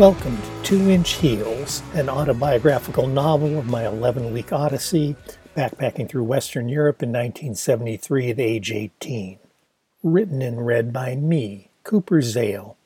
Welcome 0.00 0.40
to 0.40 0.62
Two 0.62 0.88
Inch 0.88 1.16
Heels, 1.16 1.82
an 1.92 2.08
autobiographical 2.08 3.06
novel 3.06 3.58
of 3.58 3.66
my 3.66 3.86
11 3.86 4.32
week 4.32 4.50
odyssey 4.50 5.14
backpacking 5.54 6.08
through 6.08 6.24
Western 6.24 6.70
Europe 6.70 7.02
in 7.02 7.10
1973 7.10 8.30
at 8.30 8.40
age 8.40 8.72
18. 8.72 9.38
Written 10.02 10.40
and 10.40 10.64
read 10.64 10.90
by 10.90 11.16
me, 11.16 11.68
Cooper 11.84 12.22
Zale. 12.22 12.78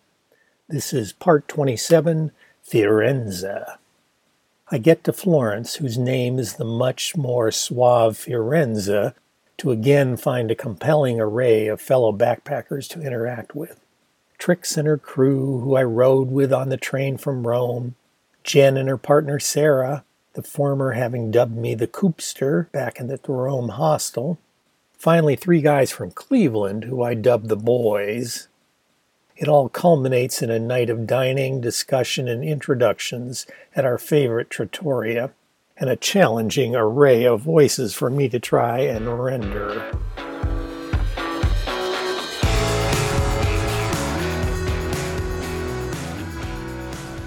This 0.68 0.92
is 0.92 1.12
part 1.12 1.46
27 1.46 2.32
Firenze. 2.68 3.76
I 4.72 4.78
get 4.78 5.04
to 5.04 5.12
Florence, 5.12 5.76
whose 5.76 5.96
name 5.96 6.40
is 6.40 6.54
the 6.54 6.64
much 6.64 7.16
more 7.16 7.52
suave 7.52 8.18
Firenze, 8.18 9.14
to 9.58 9.70
again 9.70 10.16
find 10.16 10.50
a 10.50 10.56
compelling 10.56 11.20
array 11.20 11.68
of 11.68 11.80
fellow 11.80 12.10
backpackers 12.12 12.88
to 12.88 13.02
interact 13.02 13.54
with. 13.54 13.83
Trix 14.38 14.76
and 14.76 14.86
her 14.86 14.98
crew, 14.98 15.60
who 15.60 15.76
I 15.76 15.82
rode 15.82 16.30
with 16.30 16.52
on 16.52 16.68
the 16.68 16.76
train 16.76 17.16
from 17.16 17.46
Rome, 17.46 17.94
Jen 18.42 18.76
and 18.76 18.88
her 18.88 18.98
partner 18.98 19.38
Sarah, 19.38 20.04
the 20.34 20.42
former 20.42 20.92
having 20.92 21.30
dubbed 21.30 21.56
me 21.56 21.74
the 21.74 21.86
Coopster 21.86 22.70
back 22.72 23.00
in 23.00 23.06
the 23.06 23.18
Rome 23.26 23.70
hostel. 23.70 24.38
Finally, 24.98 25.36
three 25.36 25.60
guys 25.60 25.90
from 25.90 26.10
Cleveland, 26.10 26.84
who 26.84 27.02
I 27.02 27.14
dubbed 27.14 27.48
the 27.48 27.56
Boys. 27.56 28.48
It 29.36 29.48
all 29.48 29.68
culminates 29.68 30.42
in 30.42 30.50
a 30.50 30.58
night 30.58 30.90
of 30.90 31.06
dining, 31.06 31.60
discussion, 31.60 32.28
and 32.28 32.44
introductions 32.44 33.46
at 33.74 33.84
our 33.84 33.98
favorite 33.98 34.50
trattoria, 34.50 35.32
and 35.76 35.90
a 35.90 35.96
challenging 35.96 36.76
array 36.76 37.24
of 37.24 37.40
voices 37.40 37.94
for 37.94 38.10
me 38.10 38.28
to 38.28 38.38
try 38.38 38.80
and 38.80 39.22
render. 39.22 39.92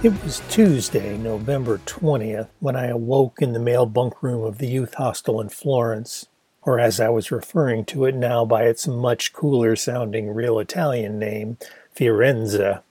It 0.03 0.23
was 0.23 0.43
Tuesday, 0.47 1.17
November 1.17 1.79
20th, 1.79 2.49
when 2.59 2.75
I 2.75 2.85
awoke 2.85 3.41
in 3.41 3.53
the 3.53 3.59
male 3.59 3.87
bunk 3.87 4.21
room 4.21 4.43
of 4.43 4.59
the 4.59 4.67
youth 4.67 4.93
hostel 4.93 5.41
in 5.41 5.49
Florence, 5.49 6.27
or 6.61 6.79
as 6.79 6.99
I 6.99 7.09
was 7.09 7.31
referring 7.31 7.83
to 7.85 8.05
it 8.05 8.13
now 8.13 8.45
by 8.45 8.65
its 8.65 8.87
much 8.87 9.33
cooler 9.33 9.75
sounding 9.75 10.29
real 10.35 10.59
Italian 10.59 11.17
name, 11.17 11.57
Firenze. 11.95 12.83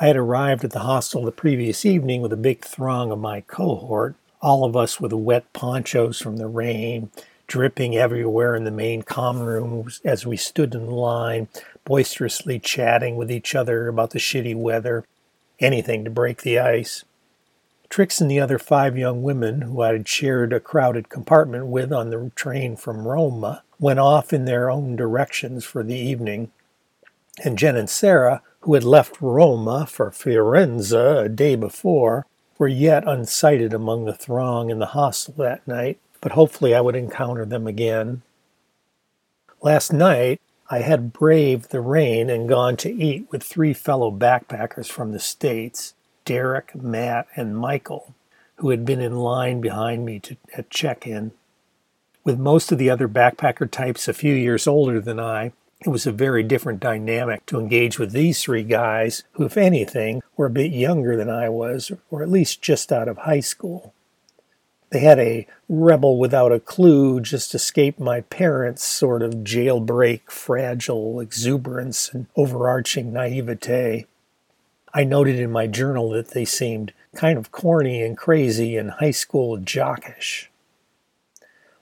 I 0.00 0.06
had 0.06 0.16
arrived 0.16 0.64
at 0.64 0.70
the 0.70 0.78
hostel 0.78 1.26
the 1.26 1.30
previous 1.30 1.84
evening 1.84 2.22
with 2.22 2.32
a 2.32 2.38
big 2.38 2.64
throng 2.64 3.12
of 3.12 3.18
my 3.18 3.42
cohort, 3.42 4.14
all 4.40 4.64
of 4.64 4.74
us 4.74 4.98
with 4.98 5.12
wet 5.12 5.52
ponchos 5.52 6.22
from 6.22 6.38
the 6.38 6.48
rain, 6.48 7.10
dripping 7.46 7.98
everywhere 7.98 8.56
in 8.56 8.64
the 8.64 8.70
main 8.70 9.02
common 9.02 9.44
room 9.44 9.90
as 10.06 10.24
we 10.24 10.38
stood 10.38 10.74
in 10.74 10.86
line, 10.86 11.48
boisterously 11.84 12.58
chatting 12.58 13.16
with 13.16 13.30
each 13.30 13.54
other 13.54 13.88
about 13.88 14.12
the 14.12 14.18
shitty 14.18 14.56
weather 14.56 15.04
anything 15.60 16.04
to 16.04 16.10
break 16.10 16.42
the 16.42 16.58
ice. 16.58 17.04
Trix 17.88 18.20
and 18.20 18.30
the 18.30 18.40
other 18.40 18.58
five 18.58 18.98
young 18.98 19.22
women 19.22 19.62
who 19.62 19.80
I 19.80 19.92
had 19.92 20.08
shared 20.08 20.52
a 20.52 20.60
crowded 20.60 21.08
compartment 21.08 21.66
with 21.66 21.92
on 21.92 22.10
the 22.10 22.32
train 22.34 22.76
from 22.76 23.06
Roma 23.06 23.62
went 23.78 24.00
off 24.00 24.32
in 24.32 24.46
their 24.46 24.70
own 24.70 24.96
directions 24.96 25.64
for 25.64 25.82
the 25.82 25.94
evening, 25.94 26.50
and 27.44 27.58
Jen 27.58 27.76
and 27.76 27.90
Sarah, 27.90 28.42
who 28.60 28.74
had 28.74 28.84
left 28.84 29.20
Roma 29.20 29.86
for 29.86 30.10
Firenze 30.10 30.92
a 30.92 31.28
day 31.28 31.54
before, 31.56 32.26
were 32.58 32.68
yet 32.68 33.04
unsighted 33.04 33.72
among 33.72 34.04
the 34.04 34.14
throng 34.14 34.70
in 34.70 34.78
the 34.78 34.86
hostel 34.86 35.34
that 35.38 35.66
night, 35.66 35.98
but 36.20 36.32
hopefully 36.32 36.74
I 36.74 36.80
would 36.80 36.96
encounter 36.96 37.44
them 37.44 37.66
again. 37.66 38.22
Last 39.60 39.92
night, 39.92 40.40
I 40.70 40.78
had 40.78 41.12
braved 41.12 41.70
the 41.70 41.80
rain 41.80 42.30
and 42.30 42.48
gone 42.48 42.76
to 42.78 42.90
eat 42.90 43.26
with 43.30 43.42
three 43.42 43.74
fellow 43.74 44.10
backpackers 44.10 44.86
from 44.86 45.12
the 45.12 45.18
States, 45.18 45.94
Derek, 46.24 46.74
Matt, 46.74 47.26
and 47.36 47.56
Michael, 47.56 48.14
who 48.56 48.70
had 48.70 48.84
been 48.84 49.00
in 49.00 49.16
line 49.16 49.60
behind 49.60 50.06
me 50.06 50.20
to, 50.20 50.36
at 50.56 50.70
check 50.70 51.06
in. 51.06 51.32
With 52.24 52.38
most 52.38 52.72
of 52.72 52.78
the 52.78 52.88
other 52.88 53.08
backpacker 53.08 53.70
types 53.70 54.08
a 54.08 54.14
few 54.14 54.32
years 54.32 54.66
older 54.66 55.00
than 55.00 55.20
I, 55.20 55.52
it 55.84 55.90
was 55.90 56.06
a 56.06 56.12
very 56.12 56.42
different 56.42 56.80
dynamic 56.80 57.44
to 57.46 57.60
engage 57.60 57.98
with 57.98 58.12
these 58.12 58.42
three 58.42 58.62
guys 58.62 59.22
who, 59.32 59.44
if 59.44 59.58
anything, 59.58 60.22
were 60.34 60.46
a 60.46 60.50
bit 60.50 60.72
younger 60.72 61.14
than 61.14 61.28
I 61.28 61.50
was, 61.50 61.92
or 62.10 62.22
at 62.22 62.30
least 62.30 62.62
just 62.62 62.90
out 62.90 63.06
of 63.06 63.18
high 63.18 63.40
school. 63.40 63.92
They 64.94 65.00
had 65.00 65.18
a 65.18 65.48
rebel 65.68 66.20
without 66.20 66.52
a 66.52 66.60
clue, 66.60 67.18
just 67.18 67.52
escaped 67.52 67.98
my 67.98 68.20
parents' 68.20 68.84
sort 68.84 69.22
of 69.22 69.42
jailbreak, 69.42 70.30
fragile 70.30 71.18
exuberance 71.18 72.14
and 72.14 72.26
overarching 72.36 73.12
naivete. 73.12 74.06
I 74.94 75.02
noted 75.02 75.40
in 75.40 75.50
my 75.50 75.66
journal 75.66 76.10
that 76.10 76.28
they 76.28 76.44
seemed 76.44 76.92
kind 77.12 77.38
of 77.38 77.50
corny 77.50 78.02
and 78.04 78.16
crazy 78.16 78.76
and 78.76 78.92
high 78.92 79.10
school 79.10 79.58
jockish. 79.58 80.46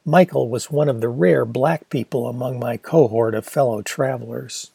Michael 0.07 0.49
was 0.49 0.71
one 0.71 0.89
of 0.89 1.03
the 1.03 1.11
rare 1.11 1.45
black 1.45 1.91
people 1.91 2.27
among 2.27 2.59
my 2.59 2.79
cohort 2.79 3.35
of 3.35 3.45
fellow 3.45 3.83
travelers. 3.83 4.71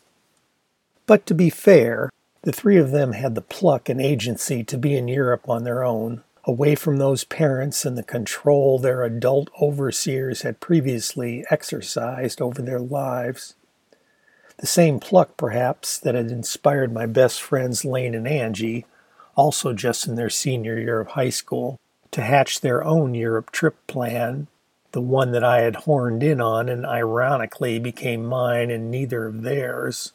But 1.08 1.26
to 1.26 1.34
be 1.34 1.50
fair, 1.50 2.12
the 2.44 2.52
three 2.52 2.78
of 2.78 2.92
them 2.92 3.14
had 3.14 3.34
the 3.34 3.42
pluck 3.42 3.90
and 3.90 4.00
agency 4.00 4.64
to 4.66 4.78
be 4.78 4.96
in 4.96 5.08
Europe 5.08 5.50
on 5.50 5.64
their 5.64 5.84
own 5.84 6.22
away 6.48 6.76
from 6.76 6.96
those 6.96 7.26
parents 7.26 7.86
and 7.86 7.98
the 7.98 8.04
control 8.04 8.80
their 8.80 9.04
adult 9.04 9.50
overseers 9.62 10.44
had 10.44 10.62
previously 10.62 11.44
exercised 11.52 12.42
over 12.42 12.62
their 12.62 12.80
lives. 12.80 13.54
The 14.58 14.66
same 14.66 15.00
pluck, 15.00 15.36
perhaps, 15.36 16.00
that 16.00 16.16
had 16.16 16.32
inspired 16.32 16.94
my 16.94 17.06
best 17.06 17.42
friends 17.42 17.84
Lane 17.84 18.16
and 18.16 18.26
Angie, 18.28 18.86
also 19.36 19.74
just 19.74 20.08
in 20.08 20.16
their 20.16 20.30
senior 20.30 20.80
year 20.80 21.02
of 21.02 21.10
high 21.10 21.30
school, 21.30 21.80
to 22.12 22.22
hatch 22.22 22.62
their 22.62 22.82
own 22.82 23.14
Europe 23.14 23.52
trip 23.52 23.76
plan, 23.86 24.48
the 24.94 25.02
one 25.02 25.34
that 25.34 25.44
I 25.44 25.62
had 25.62 25.76
horned 25.76 26.24
in 26.24 26.40
on 26.40 26.70
and 26.70 26.86
ironically 26.86 27.78
became 27.78 28.26
mine 28.26 28.72
and 28.72 28.90
neither 28.90 29.28
of 29.28 29.44
theirs. 29.44 30.14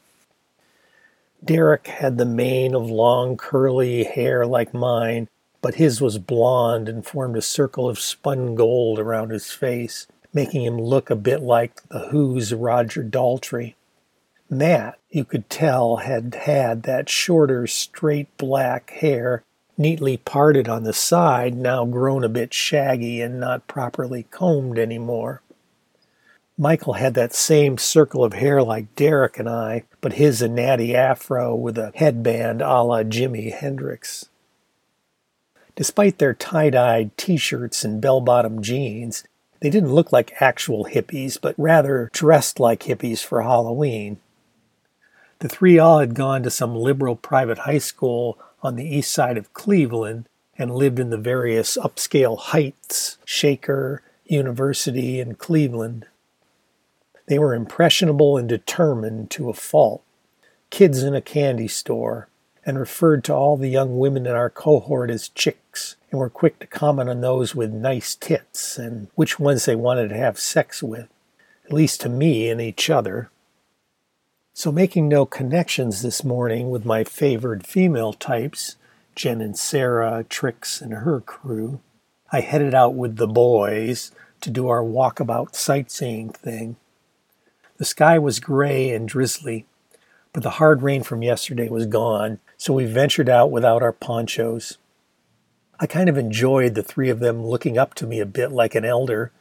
Derek 1.44 1.88
had 1.88 2.16
the 2.16 2.24
mane 2.24 2.74
of 2.74 2.88
long 2.88 3.36
curly 3.36 4.04
hair 4.04 4.46
like 4.46 4.72
mine 4.72 5.28
but 5.62 5.76
his 5.76 6.00
was 6.00 6.18
blond 6.18 6.88
and 6.88 7.06
formed 7.06 7.36
a 7.36 7.42
circle 7.42 7.88
of 7.88 7.98
spun 7.98 8.54
gold 8.54 8.98
around 8.98 9.30
his 9.30 9.52
face, 9.52 10.06
making 10.34 10.62
him 10.64 10.76
look 10.76 11.08
a 11.08 11.16
bit 11.16 11.40
like 11.40 11.80
the 11.88 12.08
Who's 12.08 12.52
Roger 12.52 13.02
Daltrey. 13.02 13.74
Matt, 14.50 14.98
you 15.08 15.24
could 15.24 15.48
tell, 15.48 15.98
had 15.98 16.34
had 16.34 16.82
that 16.82 17.08
shorter, 17.08 17.66
straight 17.66 18.36
black 18.36 18.90
hair 18.90 19.44
neatly 19.78 20.16
parted 20.16 20.68
on 20.68 20.84
the 20.84 20.92
side, 20.92 21.54
now 21.54 21.84
grown 21.84 22.24
a 22.24 22.28
bit 22.28 22.52
shaggy 22.52 23.20
and 23.20 23.40
not 23.40 23.66
properly 23.66 24.24
combed 24.24 24.78
anymore. 24.78 25.42
Michael 26.58 26.94
had 26.94 27.14
that 27.14 27.34
same 27.34 27.78
circle 27.78 28.22
of 28.22 28.34
hair 28.34 28.62
like 28.62 28.94
Derek 28.94 29.38
and 29.38 29.48
I, 29.48 29.84
but 30.00 30.14
his 30.14 30.42
a 30.42 30.48
natty 30.48 30.94
afro 30.94 31.54
with 31.54 31.78
a 31.78 31.92
headband 31.94 32.60
a 32.60 32.82
la 32.82 33.02
Jimi 33.02 33.52
Hendrix. 33.52 34.28
Despite 35.74 36.18
their 36.18 36.34
tie 36.34 36.70
dyed 36.70 37.16
t 37.16 37.36
shirts 37.36 37.84
and 37.84 38.00
bell 38.00 38.20
bottom 38.20 38.62
jeans, 38.62 39.24
they 39.60 39.70
didn't 39.70 39.94
look 39.94 40.12
like 40.12 40.40
actual 40.40 40.86
hippies, 40.86 41.38
but 41.40 41.54
rather 41.56 42.10
dressed 42.12 42.58
like 42.58 42.80
hippies 42.80 43.24
for 43.24 43.42
Halloween. 43.42 44.18
The 45.38 45.48
three 45.48 45.78
all 45.78 46.00
had 46.00 46.14
gone 46.14 46.42
to 46.42 46.50
some 46.50 46.76
liberal 46.76 47.16
private 47.16 47.58
high 47.58 47.78
school 47.78 48.38
on 48.62 48.76
the 48.76 48.84
east 48.84 49.12
side 49.12 49.36
of 49.36 49.52
Cleveland 49.54 50.28
and 50.58 50.74
lived 50.74 50.98
in 50.98 51.10
the 51.10 51.16
various 51.16 51.76
upscale 51.76 52.38
heights, 52.38 53.18
Shaker, 53.24 54.02
University, 54.26 55.20
and 55.20 55.38
Cleveland. 55.38 56.06
They 57.26 57.38
were 57.38 57.54
impressionable 57.54 58.36
and 58.36 58.48
determined 58.48 59.30
to 59.30 59.48
a 59.48 59.54
fault. 59.54 60.02
Kids 60.70 61.02
in 61.02 61.14
a 61.14 61.20
candy 61.20 61.68
store, 61.68 62.28
and 62.64 62.78
referred 62.78 63.24
to 63.24 63.34
all 63.34 63.56
the 63.56 63.68
young 63.68 63.98
women 63.98 64.26
in 64.26 64.32
our 64.32 64.50
cohort 64.50 65.10
as 65.10 65.28
chicks, 65.28 65.96
and 66.10 66.20
were 66.20 66.30
quick 66.30 66.58
to 66.60 66.66
comment 66.66 67.08
on 67.08 67.20
those 67.20 67.54
with 67.54 67.72
nice 67.72 68.14
tits 68.14 68.78
and 68.78 69.08
which 69.14 69.40
ones 69.40 69.64
they 69.64 69.74
wanted 69.74 70.08
to 70.08 70.16
have 70.16 70.38
sex 70.38 70.82
with, 70.82 71.08
at 71.64 71.72
least 71.72 72.00
to 72.00 72.08
me 72.08 72.48
and 72.48 72.60
each 72.60 72.88
other. 72.90 73.30
So, 74.54 74.70
making 74.70 75.08
no 75.08 75.24
connections 75.24 76.02
this 76.02 76.22
morning 76.22 76.70
with 76.70 76.84
my 76.84 77.04
favored 77.04 77.66
female 77.66 78.12
types, 78.12 78.76
Jen 79.14 79.40
and 79.40 79.58
Sarah, 79.58 80.24
Trix 80.28 80.80
and 80.82 80.92
her 80.92 81.20
crew, 81.20 81.80
I 82.30 82.40
headed 82.40 82.74
out 82.74 82.94
with 82.94 83.16
the 83.16 83.26
boys 83.26 84.12
to 84.42 84.50
do 84.50 84.68
our 84.68 84.82
walkabout 84.82 85.54
sightseeing 85.54 86.30
thing. 86.30 86.76
The 87.78 87.84
sky 87.86 88.18
was 88.18 88.40
gray 88.40 88.90
and 88.90 89.08
drizzly, 89.08 89.66
but 90.32 90.42
the 90.42 90.50
hard 90.50 90.82
rain 90.82 91.02
from 91.02 91.22
yesterday 91.22 91.68
was 91.68 91.86
gone, 91.86 92.38
so 92.56 92.72
we 92.72 92.86
ventured 92.86 93.28
out 93.28 93.50
without 93.50 93.82
our 93.82 93.92
ponchos. 93.92 94.78
I 95.78 95.86
kind 95.86 96.08
of 96.08 96.16
enjoyed 96.16 96.74
the 96.74 96.82
three 96.82 97.10
of 97.10 97.20
them 97.20 97.44
looking 97.44 97.76
up 97.76 97.94
to 97.94 98.06
me 98.06 98.20
a 98.20 98.26
bit 98.26 98.52
like 98.52 98.74
an 98.74 98.84
elder, 98.84 99.32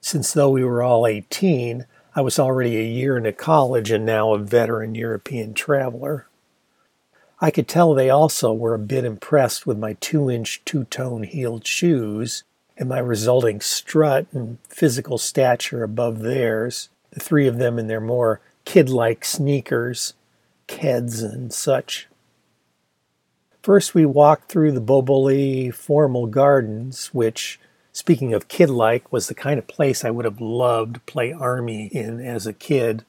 since 0.00 0.32
though 0.32 0.50
we 0.50 0.64
were 0.64 0.82
all 0.82 1.06
18, 1.06 1.86
I 2.14 2.20
was 2.20 2.38
already 2.38 2.76
a 2.78 2.82
year 2.82 3.16
into 3.16 3.32
college 3.32 3.90
and 3.90 4.04
now 4.04 4.32
a 4.32 4.38
veteran 4.38 4.94
European 4.94 5.54
traveler. 5.54 6.26
I 7.40 7.50
could 7.50 7.68
tell 7.68 7.92
they 7.92 8.08
also 8.08 8.52
were 8.52 8.74
a 8.74 8.78
bit 8.78 9.04
impressed 9.04 9.66
with 9.66 9.78
my 9.78 9.94
two 9.94 10.30
inch, 10.30 10.62
two 10.64 10.84
tone 10.84 11.24
heeled 11.24 11.66
shoes 11.66 12.44
and 12.78 12.88
my 12.88 12.98
resulting 12.98 13.60
strut 13.60 14.26
and 14.32 14.58
physical 14.68 15.18
stature 15.18 15.82
above 15.82 16.20
theirs, 16.20 16.88
the 17.10 17.20
three 17.20 17.46
of 17.46 17.58
them 17.58 17.78
in 17.78 17.86
their 17.86 18.00
more 18.00 18.40
kid 18.64 18.88
like 18.88 19.24
sneakers, 19.24 20.14
keds, 20.68 21.22
and 21.22 21.52
such. 21.52 22.08
First, 23.62 23.94
we 23.94 24.06
walked 24.06 24.48
through 24.48 24.72
the 24.72 24.80
Boboli 24.80 25.74
formal 25.74 26.26
gardens, 26.26 27.08
which, 27.08 27.58
speaking 27.92 28.32
of 28.32 28.48
kid 28.48 28.70
like, 28.70 29.12
was 29.12 29.26
the 29.26 29.34
kind 29.34 29.58
of 29.58 29.66
place 29.66 30.04
I 30.04 30.10
would 30.10 30.24
have 30.24 30.40
loved 30.40 30.94
to 30.94 31.00
play 31.00 31.32
army 31.32 31.86
in 31.86 32.20
as 32.20 32.46
a 32.46 32.52
kid. 32.52 33.04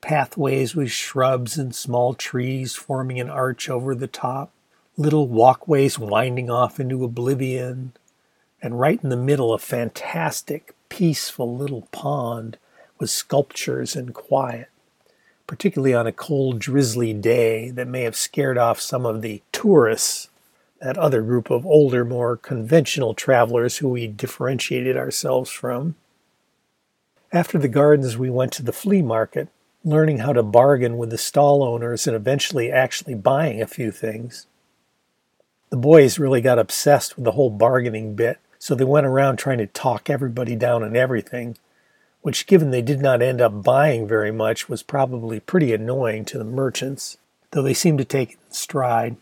Pathways 0.00 0.74
with 0.74 0.90
shrubs 0.90 1.58
and 1.58 1.74
small 1.74 2.14
trees 2.14 2.74
forming 2.74 3.20
an 3.20 3.30
arch 3.30 3.68
over 3.68 3.94
the 3.94 4.06
top, 4.06 4.50
little 4.96 5.28
walkways 5.28 5.98
winding 5.98 6.50
off 6.50 6.80
into 6.80 7.04
oblivion, 7.04 7.92
and 8.60 8.80
right 8.80 9.02
in 9.02 9.10
the 9.10 9.16
middle 9.16 9.54
a 9.54 9.58
fantastic, 9.58 10.74
peaceful 10.88 11.56
little 11.56 11.82
pond 11.92 12.58
with 12.98 13.10
sculptures 13.10 13.94
and 13.94 14.12
quiet, 14.12 14.68
particularly 15.48 15.92
on 15.92 16.06
a 16.06 16.12
cold, 16.12 16.60
drizzly 16.60 17.12
day 17.12 17.70
that 17.70 17.88
may 17.88 18.02
have 18.02 18.14
scared 18.14 18.56
off 18.56 18.80
some 18.80 19.04
of 19.04 19.22
the 19.22 19.42
tourists, 19.50 20.28
that 20.80 20.96
other 20.96 21.22
group 21.22 21.50
of 21.50 21.66
older, 21.66 22.04
more 22.04 22.36
conventional 22.36 23.14
travelers 23.14 23.78
who 23.78 23.88
we 23.88 24.06
differentiated 24.06 24.96
ourselves 24.96 25.50
from. 25.50 25.96
After 27.32 27.58
the 27.58 27.66
gardens, 27.66 28.16
we 28.16 28.30
went 28.30 28.52
to 28.52 28.62
the 28.62 28.72
flea 28.72 29.02
market, 29.02 29.48
learning 29.82 30.18
how 30.18 30.32
to 30.32 30.42
bargain 30.44 30.96
with 30.96 31.10
the 31.10 31.18
stall 31.18 31.64
owners 31.64 32.06
and 32.06 32.14
eventually 32.14 32.70
actually 32.70 33.14
buying 33.14 33.60
a 33.60 33.66
few 33.66 33.90
things. 33.90 34.46
The 35.70 35.76
boys 35.76 36.20
really 36.20 36.40
got 36.40 36.60
obsessed 36.60 37.16
with 37.16 37.24
the 37.24 37.32
whole 37.32 37.50
bargaining 37.50 38.14
bit 38.14 38.38
so 38.58 38.74
they 38.74 38.84
went 38.84 39.06
around 39.06 39.36
trying 39.36 39.58
to 39.58 39.66
talk 39.66 40.10
everybody 40.10 40.56
down 40.56 40.82
on 40.82 40.96
everything, 40.96 41.56
which, 42.22 42.46
given 42.46 42.70
they 42.70 42.82
did 42.82 43.00
not 43.00 43.22
end 43.22 43.40
up 43.40 43.62
buying 43.62 44.06
very 44.06 44.32
much, 44.32 44.68
was 44.68 44.82
probably 44.82 45.40
pretty 45.40 45.72
annoying 45.72 46.24
to 46.26 46.38
the 46.38 46.44
merchants, 46.44 47.16
though 47.50 47.62
they 47.62 47.74
seemed 47.74 47.98
to 47.98 48.04
take 48.04 48.32
it 48.32 48.38
in 48.46 48.52
stride. 48.52 49.16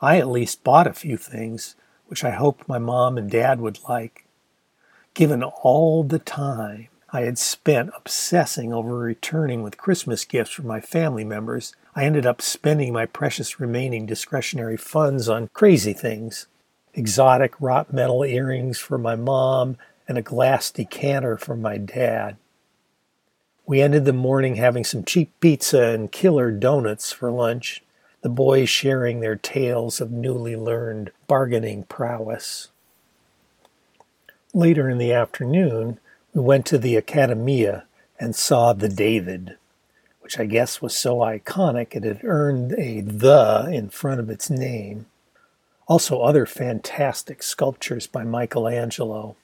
I 0.00 0.18
at 0.18 0.28
least 0.28 0.64
bought 0.64 0.86
a 0.86 0.92
few 0.92 1.16
things, 1.16 1.76
which 2.06 2.24
I 2.24 2.30
hoped 2.30 2.68
my 2.68 2.78
mom 2.78 3.16
and 3.16 3.30
dad 3.30 3.60
would 3.60 3.78
like. 3.88 4.26
Given 5.14 5.42
all 5.42 6.02
the 6.02 6.18
time 6.18 6.88
I 7.12 7.20
had 7.22 7.38
spent 7.38 7.90
obsessing 7.96 8.72
over 8.72 8.98
returning 8.98 9.62
with 9.62 9.78
Christmas 9.78 10.24
gifts 10.24 10.50
for 10.50 10.62
my 10.62 10.80
family 10.80 11.24
members, 11.24 11.74
I 11.94 12.04
ended 12.04 12.26
up 12.26 12.42
spending 12.42 12.92
my 12.92 13.06
precious 13.06 13.60
remaining 13.60 14.04
discretionary 14.04 14.76
funds 14.76 15.28
on 15.28 15.48
crazy 15.52 15.92
things 15.92 16.48
exotic 16.94 17.60
wrought 17.60 17.92
metal 17.92 18.24
earrings 18.24 18.78
for 18.78 18.98
my 18.98 19.16
mom, 19.16 19.76
and 20.06 20.18
a 20.18 20.22
glass 20.22 20.70
decanter 20.70 21.36
from 21.36 21.62
my 21.62 21.78
dad. 21.78 22.36
We 23.66 23.80
ended 23.80 24.04
the 24.04 24.12
morning 24.12 24.56
having 24.56 24.84
some 24.84 25.04
cheap 25.04 25.32
pizza 25.40 25.82
and 25.90 26.12
killer 26.12 26.50
donuts 26.50 27.12
for 27.12 27.30
lunch, 27.30 27.82
the 28.20 28.28
boys 28.28 28.68
sharing 28.68 29.20
their 29.20 29.36
tales 29.36 30.00
of 30.00 30.10
newly 30.10 30.56
learned 30.56 31.12
bargaining 31.26 31.84
prowess. 31.84 32.68
Later 34.52 34.88
in 34.88 34.98
the 34.98 35.12
afternoon, 35.12 35.98
we 36.32 36.40
went 36.42 36.66
to 36.66 36.78
the 36.78 36.96
Accademia 36.96 37.84
and 38.20 38.36
saw 38.36 38.72
the 38.72 38.88
David, 38.88 39.56
which 40.20 40.38
I 40.38 40.46
guess 40.46 40.80
was 40.80 40.96
so 40.96 41.16
iconic 41.16 41.94
it 41.94 42.04
had 42.04 42.20
earned 42.22 42.72
a 42.78 43.00
the 43.00 43.68
in 43.72 43.88
front 43.88 44.20
of 44.20 44.30
its 44.30 44.50
name. 44.50 45.06
Also, 45.86 46.20
other 46.20 46.46
fantastic 46.46 47.42
sculptures 47.42 48.06
by 48.06 48.24
Michelangelo. 48.24 49.36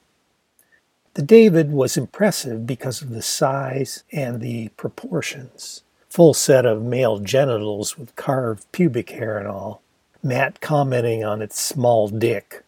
The 1.15 1.23
David 1.23 1.73
was 1.73 1.97
impressive 1.97 2.67
because 2.67 3.03
of 3.03 3.11
the 3.11 3.23
size 3.23 4.05
and 4.13 4.41
the 4.41 4.69
proportions. 4.71 5.83
Full 6.09 6.35
set 6.35 6.65
of 6.65 6.83
male 6.83 7.19
genitals 7.19 7.99
with 7.99 8.15
carved 8.17 8.71
pubic 8.73 9.11
hair 9.11 9.39
and 9.39 9.49
all. 9.49 9.83
Matt 10.23 10.61
commenting 10.61 11.25
on 11.25 11.43
its 11.43 11.59
small 11.59 12.09
dick. 12.09 12.63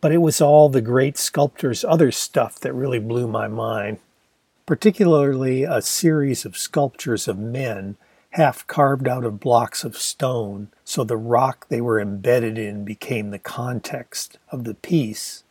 But 0.00 0.12
it 0.12 0.18
was 0.18 0.40
all 0.40 0.68
the 0.68 0.80
great 0.80 1.16
sculptor's 1.16 1.84
other 1.84 2.12
stuff 2.12 2.60
that 2.60 2.74
really 2.74 2.98
blew 2.98 3.26
my 3.26 3.48
mind, 3.48 3.98
particularly 4.66 5.64
a 5.64 5.80
series 5.82 6.44
of 6.44 6.56
sculptures 6.56 7.26
of 7.26 7.38
men 7.38 7.96
half 8.34 8.66
carved 8.66 9.06
out 9.06 9.24
of 9.24 9.38
blocks 9.38 9.84
of 9.84 9.96
stone, 9.96 10.68
so 10.84 11.04
the 11.04 11.16
rock 11.16 11.68
they 11.68 11.80
were 11.80 12.00
embedded 12.00 12.58
in 12.58 12.84
became 12.84 13.30
the 13.30 13.38
context 13.38 14.38
of 14.50 14.64
the 14.64 14.74
piece. 14.74 15.43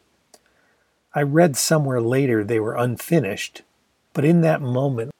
I 1.14 1.22
read 1.22 1.56
somewhere 1.56 2.02
later 2.02 2.44
they 2.44 2.60
were 2.60 2.76
unfinished, 2.76 3.62
but 4.14 4.26
in 4.26 4.42
that 4.42 4.62
moment, 4.62 5.12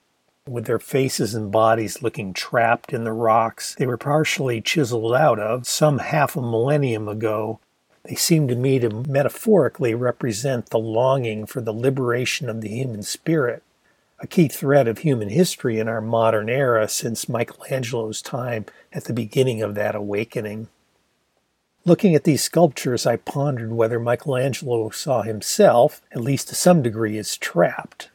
with 0.48 0.66
their 0.66 0.80
faces 0.80 1.36
and 1.36 1.52
bodies 1.52 2.02
looking 2.02 2.34
trapped 2.34 2.92
in 2.92 3.06
the 3.06 3.14
rocks 3.14 3.76
they 3.76 3.88
were 3.88 3.98
partially 3.98 4.60
chiseled 4.60 5.14
out 5.14 5.40
of 5.40 5.66
some 5.66 6.00
half 6.00 6.36
a 6.36 6.42
millennium 6.42 7.08
ago, 7.08 7.60
they 8.04 8.16
seemed 8.16 8.50
to 8.50 8.56
me 8.56 8.80
to 8.80 8.90
metaphorically 9.08 9.94
represent 9.94 10.70
the 10.70 10.80
longing 10.80 11.46
for 11.46 11.62
the 11.62 11.72
liberation 11.72 12.50
of 12.50 12.62
the 12.62 12.70
human 12.70 13.04
spirit 13.04 13.64
a 14.24 14.28
key 14.28 14.48
thread 14.48 14.88
of 14.88 15.00
human 15.00 15.28
history 15.28 15.80
in 15.80 15.90
our 15.90 16.00
modern 16.00 16.48
era 16.48 16.88
since 16.88 17.28
Michelangelo's 17.28 18.22
time 18.22 18.66
at 18.94 19.04
the 19.04 19.14
beginning 19.14 19.62
of 19.62 19.76
that 19.76 19.96
awakening. 19.96 20.70
Looking 21.86 22.16
at 22.16 22.24
these 22.24 22.42
sculptures, 22.42 23.06
I 23.06 23.18
pondered 23.18 23.74
whether 23.74 24.00
Michelangelo 24.00 24.90
saw 24.90 25.22
himself, 25.22 26.02
at 26.14 26.22
least 26.22 26.48
to 26.48 26.56
some 26.56 26.82
degree, 26.82 27.18
as 27.18 27.36
trapped. 27.36 28.10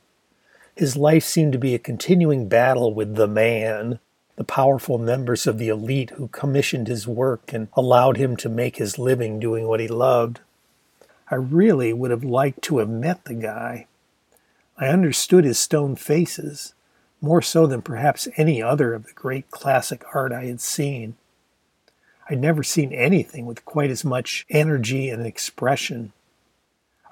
His 0.75 0.97
life 0.97 1.25
seemed 1.25 1.53
to 1.53 1.59
be 1.59 1.75
a 1.75 1.79
continuing 1.79 2.49
battle 2.49 2.95
with 2.95 3.17
the 3.17 3.27
man, 3.27 3.99
the 4.37 4.45
powerful 4.45 4.97
members 4.97 5.47
of 5.47 5.59
the 5.59 5.69
elite 5.69 6.11
who 6.11 6.29
commissioned 6.29 6.87
his 6.87 7.07
work 7.07 7.53
and 7.53 7.69
allowed 7.75 8.17
him 8.17 8.37
to 8.37 8.49
make 8.49 8.77
his 8.77 8.99
living 8.99 9.39
doing 9.39 9.67
what 9.67 9.81
he 9.81 9.89
loved. 9.89 10.41
I 11.31 11.35
really 11.35 11.93
would 11.93 12.11
have 12.11 12.25
liked 12.25 12.63
to 12.63 12.79
have 12.79 12.89
met 12.89 13.25
the 13.25 13.35
guy. 13.35 13.87
I 14.79 14.89
understood 14.89 15.45
his 15.45 15.59
stone 15.59 15.95
faces, 15.95 16.73
more 17.21 17.43
so 17.43 17.67
than 17.67 17.83
perhaps 17.83 18.29
any 18.37 18.63
other 18.63 18.95
of 18.95 19.05
the 19.05 19.13
great 19.13 19.51
classic 19.51 20.05
art 20.15 20.33
I 20.33 20.45
had 20.45 20.63
seen. 20.63 21.17
I'd 22.29 22.41
never 22.41 22.63
seen 22.63 22.93
anything 22.93 23.47
with 23.47 23.65
quite 23.65 23.91
as 23.91 24.05
much 24.05 24.45
energy 24.51 25.09
and 25.09 25.25
expression. 25.25 26.13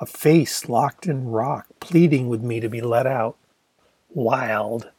A 0.00 0.06
face 0.06 0.68
locked 0.68 1.06
in 1.06 1.30
rock, 1.30 1.66
pleading 1.80 2.28
with 2.28 2.42
me 2.42 2.60
to 2.60 2.68
be 2.68 2.80
let 2.80 3.06
out. 3.06 3.36
Wild. 4.10 4.90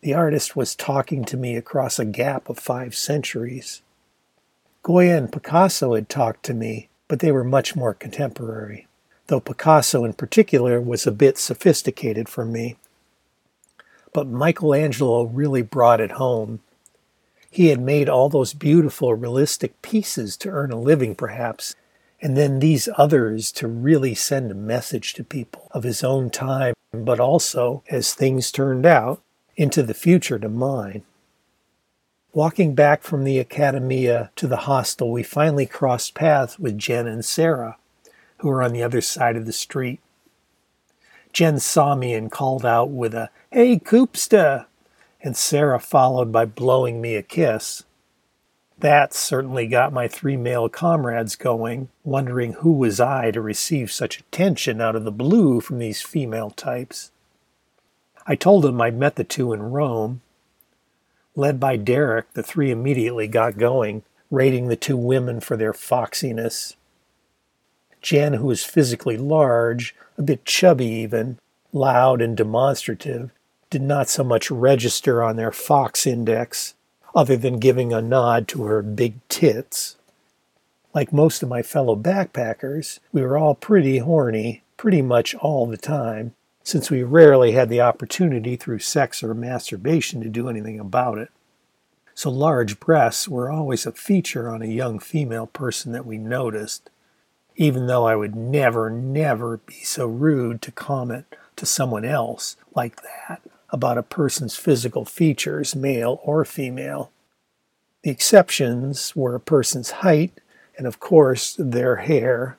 The 0.00 0.14
artist 0.14 0.56
was 0.56 0.74
talking 0.74 1.24
to 1.26 1.36
me 1.36 1.56
across 1.56 1.98
a 1.98 2.04
gap 2.04 2.48
of 2.48 2.58
five 2.58 2.94
centuries. 2.94 3.82
Goya 4.82 5.16
and 5.16 5.30
Picasso 5.30 5.94
had 5.94 6.08
talked 6.08 6.42
to 6.44 6.54
me, 6.54 6.88
but 7.06 7.20
they 7.20 7.30
were 7.30 7.44
much 7.44 7.76
more 7.76 7.94
contemporary 7.94 8.88
though 9.30 9.40
Picasso 9.40 10.04
in 10.04 10.12
particular 10.12 10.80
was 10.80 11.06
a 11.06 11.12
bit 11.12 11.38
sophisticated 11.38 12.28
for 12.28 12.44
me. 12.44 12.76
But 14.12 14.26
Michelangelo 14.26 15.22
really 15.22 15.62
brought 15.62 16.00
it 16.00 16.12
home. 16.12 16.60
He 17.50 17.68
had 17.68 17.80
made 17.80 18.08
all 18.08 18.28
those 18.28 18.54
beautiful, 18.54 19.14
realistic 19.14 19.80
pieces 19.82 20.36
to 20.38 20.50
earn 20.50 20.70
a 20.70 20.80
living, 20.80 21.14
perhaps, 21.14 21.74
and 22.22 22.36
then 22.36 22.58
these 22.58 22.88
others 22.96 23.50
to 23.52 23.66
really 23.66 24.14
send 24.14 24.50
a 24.50 24.54
message 24.54 25.14
to 25.14 25.24
people 25.24 25.68
of 25.72 25.82
his 25.82 26.04
own 26.04 26.30
time, 26.30 26.74
but 26.92 27.18
also, 27.18 27.82
as 27.90 28.14
things 28.14 28.52
turned 28.52 28.86
out, 28.86 29.20
into 29.56 29.82
the 29.82 29.94
future 29.94 30.38
to 30.38 30.48
mine. 30.48 31.02
Walking 32.32 32.74
back 32.74 33.02
from 33.02 33.24
the 33.24 33.40
Accademia 33.40 34.30
to 34.36 34.46
the 34.46 34.58
hostel, 34.58 35.10
we 35.10 35.24
finally 35.24 35.66
crossed 35.66 36.14
paths 36.14 36.58
with 36.58 36.78
Jen 36.78 37.08
and 37.08 37.24
Sarah 37.24 37.76
who 38.40 38.48
were 38.48 38.62
on 38.62 38.72
the 38.72 38.82
other 38.82 39.00
side 39.00 39.36
of 39.36 39.46
the 39.46 39.52
street. 39.52 40.00
Jen 41.32 41.58
saw 41.60 41.94
me 41.94 42.14
and 42.14 42.30
called 42.30 42.66
out 42.66 42.90
with 42.90 43.14
a, 43.14 43.30
Hey, 43.50 43.78
Coopster! 43.78 44.66
And 45.22 45.36
Sarah 45.36 45.80
followed 45.80 46.32
by 46.32 46.46
blowing 46.46 47.00
me 47.00 47.14
a 47.14 47.22
kiss. 47.22 47.84
That 48.78 49.12
certainly 49.12 49.66
got 49.66 49.92
my 49.92 50.08
three 50.08 50.38
male 50.38 50.70
comrades 50.70 51.36
going, 51.36 51.90
wondering 52.02 52.54
who 52.54 52.72
was 52.72 52.98
I 52.98 53.30
to 53.32 53.40
receive 53.40 53.92
such 53.92 54.18
attention 54.18 54.80
out 54.80 54.96
of 54.96 55.04
the 55.04 55.12
blue 55.12 55.60
from 55.60 55.78
these 55.78 56.00
female 56.00 56.50
types. 56.50 57.10
I 58.26 58.34
told 58.36 58.64
them 58.64 58.80
I'd 58.80 58.96
met 58.96 59.16
the 59.16 59.24
two 59.24 59.52
in 59.52 59.62
Rome. 59.62 60.22
Led 61.36 61.60
by 61.60 61.76
Derek, 61.76 62.32
the 62.32 62.42
three 62.42 62.70
immediately 62.70 63.28
got 63.28 63.58
going, 63.58 64.02
rating 64.30 64.68
the 64.68 64.76
two 64.76 64.96
women 64.96 65.40
for 65.40 65.56
their 65.56 65.74
foxiness. 65.74 66.74
Jen, 68.00 68.34
who 68.34 68.46
was 68.46 68.64
physically 68.64 69.18
large, 69.18 69.94
a 70.16 70.22
bit 70.22 70.46
chubby 70.46 70.86
even, 70.86 71.38
loud 71.72 72.22
and 72.22 72.36
demonstrative, 72.36 73.30
did 73.70 73.82
not 73.82 74.08
so 74.08 74.22
much 74.24 74.50
register 74.50 75.22
on 75.22 75.36
their 75.36 75.52
Fox 75.52 76.06
index. 76.06 76.74
other 77.14 77.36
than 77.36 77.58
giving 77.58 77.92
a 77.92 78.02
nod 78.02 78.48
to 78.48 78.64
her 78.64 78.82
big 78.82 79.14
tits. 79.28 79.96
Like 80.94 81.12
most 81.12 81.42
of 81.42 81.48
my 81.48 81.62
fellow 81.62 81.96
backpackers, 81.96 82.98
we 83.12 83.22
were 83.22 83.38
all 83.38 83.54
pretty 83.54 83.98
horny 83.98 84.62
pretty 84.76 85.02
much 85.02 85.34
all 85.36 85.66
the 85.66 85.76
time, 85.76 86.34
since 86.62 86.90
we 86.90 87.02
rarely 87.02 87.52
had 87.52 87.68
the 87.68 87.80
opportunity 87.80 88.56
through 88.56 88.78
sex 88.78 89.22
or 89.22 89.34
masturbation 89.34 90.22
to 90.22 90.28
do 90.28 90.48
anything 90.48 90.80
about 90.80 91.18
it. 91.18 91.30
So 92.14 92.30
large 92.30 92.80
breasts 92.80 93.28
were 93.28 93.50
always 93.50 93.86
a 93.86 93.92
feature 93.92 94.48
on 94.48 94.62
a 94.62 94.66
young 94.66 94.98
female 94.98 95.46
person 95.46 95.92
that 95.92 96.06
we 96.06 96.18
noticed, 96.18 96.90
even 97.56 97.86
though 97.86 98.06
I 98.06 98.16
would 98.16 98.34
never, 98.34 98.90
never 98.90 99.58
be 99.58 99.82
so 99.82 100.06
rude 100.06 100.62
to 100.62 100.72
comment 100.72 101.26
to 101.56 101.66
someone 101.66 102.04
else 102.04 102.56
like 102.74 103.02
that 103.02 103.42
about 103.72 103.98
a 103.98 104.02
person's 104.02 104.56
physical 104.56 105.04
features, 105.04 105.76
male 105.76 106.20
or 106.22 106.44
female. 106.44 107.10
The 108.02 108.10
exceptions 108.10 109.14
were 109.14 109.34
a 109.34 109.40
person's 109.40 109.90
height 109.90 110.32
and, 110.76 110.86
of 110.86 111.00
course, 111.00 111.56
their 111.58 111.96
hair. 111.96 112.56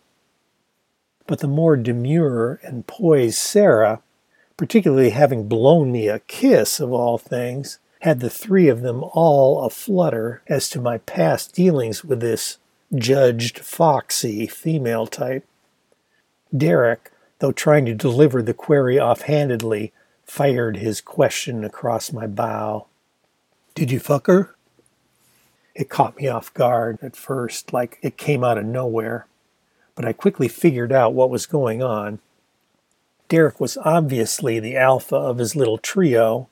But 1.28 1.40
the 1.40 1.48
more 1.48 1.78
demure 1.78 2.60
and 2.64 2.86
poised 2.88 3.38
Sarah, 3.38 4.02
particularly 4.58 5.10
having 5.12 5.48
blown 5.48 5.92
me 5.92 6.08
a 6.08 6.20
kiss 6.20 6.80
of 6.80 6.92
all 6.92 7.18
things, 7.18 7.80
had 8.02 8.20
the 8.20 8.30
three 8.30 8.68
of 8.68 8.82
them 8.82 9.04
all 9.14 9.64
aflutter 9.64 10.42
as 10.48 10.70
to 10.70 10.82
my 10.82 10.98
past 11.00 11.54
dealings 11.54 12.04
with 12.04 12.20
this 12.20 12.58
judged 12.94 13.60
foxy 13.60 14.48
female 14.48 15.08
type. 15.08 15.46
Derek, 16.56 17.12
though 17.40 17.52
trying 17.52 17.86
to 17.86 17.94
deliver 17.94 18.42
the 18.42 18.54
query 18.54 19.00
offhandedly, 19.00 19.94
fired 20.32 20.78
his 20.78 21.02
question 21.02 21.66
across 21.66 22.14
my 22.14 22.26
bow. 22.26 22.88
Did 23.76 23.92
you 23.92 24.00
fuck 24.00 24.28
her? 24.28 24.56
It 25.76 25.90
caught 25.90 26.16
me 26.16 26.30
off 26.30 26.54
guard 26.54 27.00
at 27.02 27.18
first, 27.18 27.74
like 27.74 28.00
it 28.02 28.16
came 28.16 28.42
out 28.42 28.58
of 28.58 28.64
nowhere, 28.64 29.28
but 29.94 30.06
I 30.06 30.14
quickly 30.14 30.48
figured 30.48 30.94
out 30.94 31.14
what 31.14 31.30
was 31.30 31.46
going 31.46 31.84
on. 31.84 32.20
Derek 33.28 33.60
was 33.60 33.78
obviously 33.84 34.58
the 34.58 34.78
alpha 34.78 35.18
of 35.18 35.38
his 35.38 35.54
little 35.54 35.78
trio, 35.78 36.48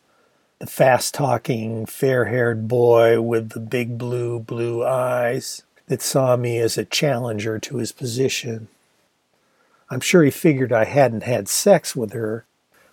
the 0.59 0.67
fast 0.67 1.13
talking, 1.13 1.86
fair 1.86 2.25
haired 2.25 2.67
boy 2.67 3.21
with 3.21 3.51
the 3.51 3.62
big 3.62 3.98
blue, 3.98 4.41
blue 4.41 4.83
eyes 4.83 5.63
that 5.88 6.01
saw 6.01 6.36
me 6.36 6.57
as 6.57 6.77
a 6.77 6.83
challenger 6.83 7.57
to 7.59 7.77
his 7.77 7.93
position. 7.93 8.67
I'm 9.89 10.01
sure 10.01 10.24
he 10.24 10.31
figured 10.31 10.74
I 10.74 10.83
hadn't 10.83 11.24
had 11.24 11.48
sex 11.48 11.95
with 11.95 12.12
her, 12.12 12.45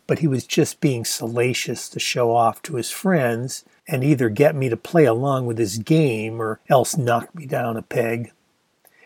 but 0.07 0.21
he 0.21 0.27
was 0.27 0.47
just 0.47 0.81
being 0.81 1.05
salacious 1.05 1.89
to 1.89 1.99
show 1.99 2.35
off 2.35 2.63
to 2.63 2.77
his 2.77 2.91
friends 2.91 3.65
and 3.89 4.03
either 4.03 4.29
get 4.29 4.55
me 4.55 4.69
to 4.69 4.77
play 4.77 5.05
along 5.05 5.47
with 5.47 5.59
his 5.59 5.79
game 5.79 6.41
or 6.41 6.61
else 6.69 6.97
knock 6.97 7.35
me 7.35 7.47
down 7.47 7.77
a 7.77 7.83
peg. 7.83 8.33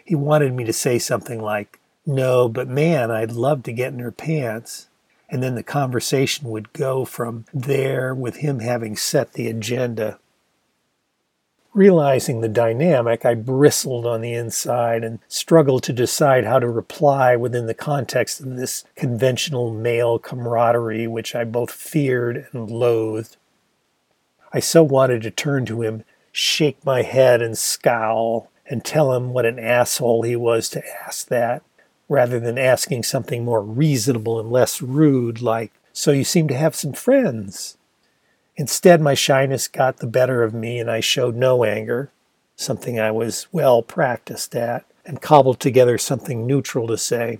He 0.05 0.15
wanted 0.15 0.55
me 0.55 0.65
to 0.65 0.73
say 0.73 0.99
something 0.99 1.41
like, 1.41 1.79
No, 2.07 2.49
but 2.49 2.69
man, 2.69 3.11
I'd 3.11 3.33
love 3.33 3.63
to 3.65 3.73
get 3.73 3.93
in 3.93 3.99
her 4.01 4.13
pants. 4.13 4.89
And 5.29 5.43
then 5.43 5.55
the 5.55 5.63
conversation 5.63 6.49
would 6.51 6.73
go 6.73 7.05
from 7.05 7.45
there 7.55 8.15
with 8.15 8.37
him 8.37 8.59
having 8.59 8.97
set 8.97 9.35
the 9.35 9.49
agenda. 9.49 10.19
Realizing 11.73 12.41
the 12.41 12.49
dynamic, 12.49 13.25
I 13.25 13.35
bristled 13.35 14.05
on 14.05 14.23
the 14.23 14.35
inside 14.35 15.05
and 15.05 15.21
struggled 15.29 15.85
to 15.85 15.93
decide 15.93 16.45
how 16.45 16.59
to 16.59 16.69
reply 16.69 17.37
within 17.37 17.67
the 17.67 17.75
context 17.75 18.41
of 18.41 18.57
this 18.57 18.85
conventional 18.97 19.73
male 19.73 20.19
camaraderie 20.19 21.07
which 21.07 21.35
I 21.37 21.45
both 21.45 21.71
feared 21.71 22.49
and 22.53 22.69
loathed. 22.69 23.37
I 24.53 24.59
so 24.59 24.83
wanted 24.83 25.23
to 25.23 25.31
turn 25.31 25.65
to 25.67 25.83
him, 25.83 26.03
shake 26.33 26.85
my 26.85 27.03
head 27.03 27.41
and 27.41 27.57
scowl, 27.57 28.51
and 28.67 28.85
tell 28.85 29.15
him 29.15 29.33
what 29.33 29.47
an 29.47 29.61
asshole 29.61 30.23
he 30.23 30.35
was 30.35 30.69
to 30.71 30.83
ask 31.05 31.29
that, 31.29 31.63
rather 32.09 32.41
than 32.41 32.59
asking 32.59 33.05
something 33.05 33.45
more 33.45 33.63
reasonable 33.63 34.41
and 34.41 34.51
less 34.51 34.83
rude, 34.83 35.41
like, 35.41 35.73
So 35.93 36.11
you 36.11 36.25
seem 36.25 36.49
to 36.49 36.57
have 36.57 36.75
some 36.75 36.95
friends. 36.95 37.77
Instead, 38.61 39.01
my 39.01 39.15
shyness 39.15 39.69
got 39.69 39.97
the 39.97 40.07
better 40.07 40.43
of 40.43 40.53
me, 40.53 40.79
and 40.79 40.91
I 40.91 41.01
showed 41.01 41.35
no 41.35 41.65
anger, 41.65 42.13
something 42.57 43.01
I 43.01 43.11
was 43.11 43.49
well 43.51 43.83
practiced 43.83 44.55
at, 44.55 44.85
and 45.07 45.23
cobbled 45.23 45.59
together 45.59 45.97
something 45.97 46.47
neutral 46.47 46.87
to 46.89 46.99
say. 46.99 47.39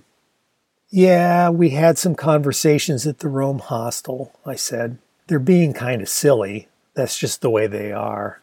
Yeah, 0.89 1.51
we 1.51 1.69
had 1.69 1.99
some 1.99 2.15
conversations 2.15 3.05
at 3.05 3.19
the 3.19 3.27
Rome 3.27 3.59
hostel, 3.59 4.33
I 4.47 4.55
said. 4.55 4.97
They're 5.27 5.37
being 5.37 5.73
kind 5.73 6.01
of 6.01 6.09
silly. 6.09 6.69
That's 6.95 7.19
just 7.19 7.41
the 7.41 7.51
way 7.51 7.67
they 7.67 7.91
are. 7.91 8.41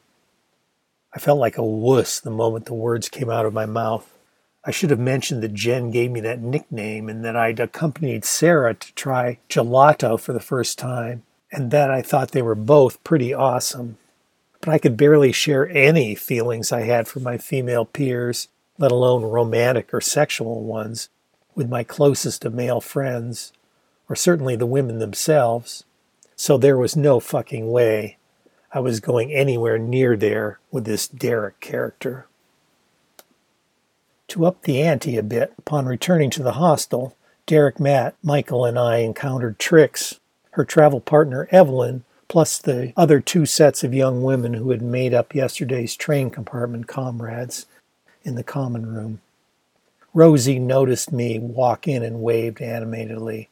I 1.12 1.18
felt 1.18 1.40
like 1.40 1.58
a 1.58 1.64
wuss 1.64 2.20
the 2.20 2.30
moment 2.30 2.66
the 2.66 2.74
words 2.74 3.08
came 3.08 3.28
out 3.28 3.44
of 3.44 3.52
my 3.52 3.66
mouth. 3.66 4.16
I 4.64 4.70
should 4.70 4.90
have 4.90 5.00
mentioned 5.00 5.42
that 5.42 5.52
Jen 5.52 5.90
gave 5.90 6.12
me 6.12 6.20
that 6.20 6.40
nickname 6.40 7.08
and 7.08 7.24
that 7.24 7.34
I'd 7.34 7.58
accompanied 7.58 8.24
Sarah 8.24 8.74
to 8.74 8.94
try 8.94 9.40
gelato 9.48 10.20
for 10.20 10.32
the 10.32 10.38
first 10.38 10.78
time 10.78 11.24
and 11.52 11.70
that 11.70 11.90
I 11.90 12.02
thought 12.02 12.32
they 12.32 12.42
were 12.42 12.54
both 12.54 13.02
pretty 13.04 13.32
awesome. 13.32 13.96
But 14.60 14.70
I 14.70 14.78
could 14.78 14.96
barely 14.96 15.32
share 15.32 15.68
any 15.68 16.14
feelings 16.14 16.72
I 16.72 16.82
had 16.82 17.08
for 17.08 17.20
my 17.20 17.38
female 17.38 17.84
peers, 17.84 18.48
let 18.76 18.92
alone 18.92 19.22
romantic 19.22 19.92
or 19.94 20.00
sexual 20.00 20.62
ones, 20.62 21.08
with 21.54 21.68
my 21.68 21.84
closest 21.84 22.44
of 22.44 22.54
male 22.54 22.80
friends, 22.80 23.52
or 24.08 24.16
certainly 24.16 24.56
the 24.56 24.66
women 24.66 24.98
themselves. 24.98 25.84
So 26.36 26.56
there 26.56 26.76
was 26.76 26.96
no 26.96 27.20
fucking 27.20 27.70
way 27.70 28.16
I 28.72 28.80
was 28.80 29.00
going 29.00 29.32
anywhere 29.32 29.78
near 29.78 30.16
there 30.16 30.58
with 30.70 30.84
this 30.84 31.08
Derek 31.08 31.58
character. 31.60 32.26
To 34.28 34.44
up 34.44 34.62
the 34.62 34.82
ante 34.82 35.16
a 35.16 35.22
bit, 35.22 35.54
upon 35.56 35.86
returning 35.86 36.28
to 36.30 36.42
the 36.42 36.52
hostel, 36.52 37.16
Derek, 37.46 37.80
Matt, 37.80 38.14
Michael, 38.22 38.66
and 38.66 38.78
I 38.78 38.98
encountered 38.98 39.58
Trix, 39.58 40.20
her 40.58 40.64
travel 40.64 40.98
partner 41.00 41.46
Evelyn, 41.52 42.02
plus 42.26 42.58
the 42.58 42.92
other 42.96 43.20
two 43.20 43.46
sets 43.46 43.84
of 43.84 43.94
young 43.94 44.24
women 44.24 44.54
who 44.54 44.70
had 44.70 44.82
made 44.82 45.14
up 45.14 45.32
yesterday's 45.32 45.94
train 45.94 46.30
compartment 46.30 46.88
comrades 46.88 47.66
in 48.24 48.34
the 48.34 48.42
common 48.42 48.84
room. 48.92 49.20
Rosie 50.12 50.58
noticed 50.58 51.12
me 51.12 51.38
walk 51.38 51.86
in 51.86 52.02
and 52.02 52.20
waved 52.20 52.60
animatedly. 52.60 53.48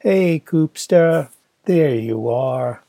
Hey, 0.00 0.40
Coopster, 0.44 1.30
there 1.64 1.94
you 1.94 2.28
are. 2.28 2.82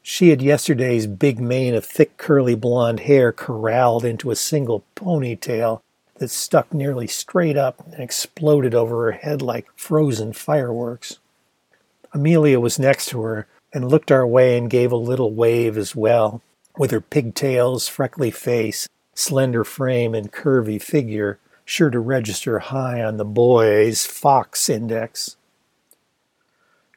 She 0.00 0.28
had 0.28 0.40
yesterday's 0.40 1.08
big 1.08 1.40
mane 1.40 1.74
of 1.74 1.84
thick 1.84 2.16
curly 2.16 2.54
blonde 2.54 3.00
hair 3.00 3.32
corralled 3.32 4.04
into 4.04 4.30
a 4.30 4.36
single 4.36 4.84
ponytail 4.94 5.80
that 6.18 6.30
stuck 6.30 6.72
nearly 6.72 7.08
straight 7.08 7.56
up 7.56 7.84
and 7.92 8.00
exploded 8.00 8.76
over 8.76 9.06
her 9.06 9.18
head 9.18 9.42
like 9.42 9.66
frozen 9.74 10.32
fireworks. 10.32 11.18
Amelia 12.12 12.58
was 12.58 12.78
next 12.78 13.06
to 13.10 13.22
her 13.22 13.46
and 13.72 13.88
looked 13.88 14.10
our 14.10 14.26
way 14.26 14.58
and 14.58 14.68
gave 14.68 14.92
a 14.92 14.96
little 14.96 15.32
wave 15.32 15.76
as 15.76 15.94
well, 15.94 16.42
with 16.76 16.90
her 16.90 17.00
pigtails, 17.00 17.88
freckly 17.88 18.30
face, 18.30 18.88
slender 19.14 19.64
frame, 19.64 20.14
and 20.14 20.32
curvy 20.32 20.80
figure 20.80 21.38
sure 21.70 21.90
to 21.90 22.00
register 22.00 22.58
high 22.58 23.00
on 23.00 23.16
the 23.16 23.24
boys' 23.24 24.04
Fox 24.04 24.68
index. 24.68 25.36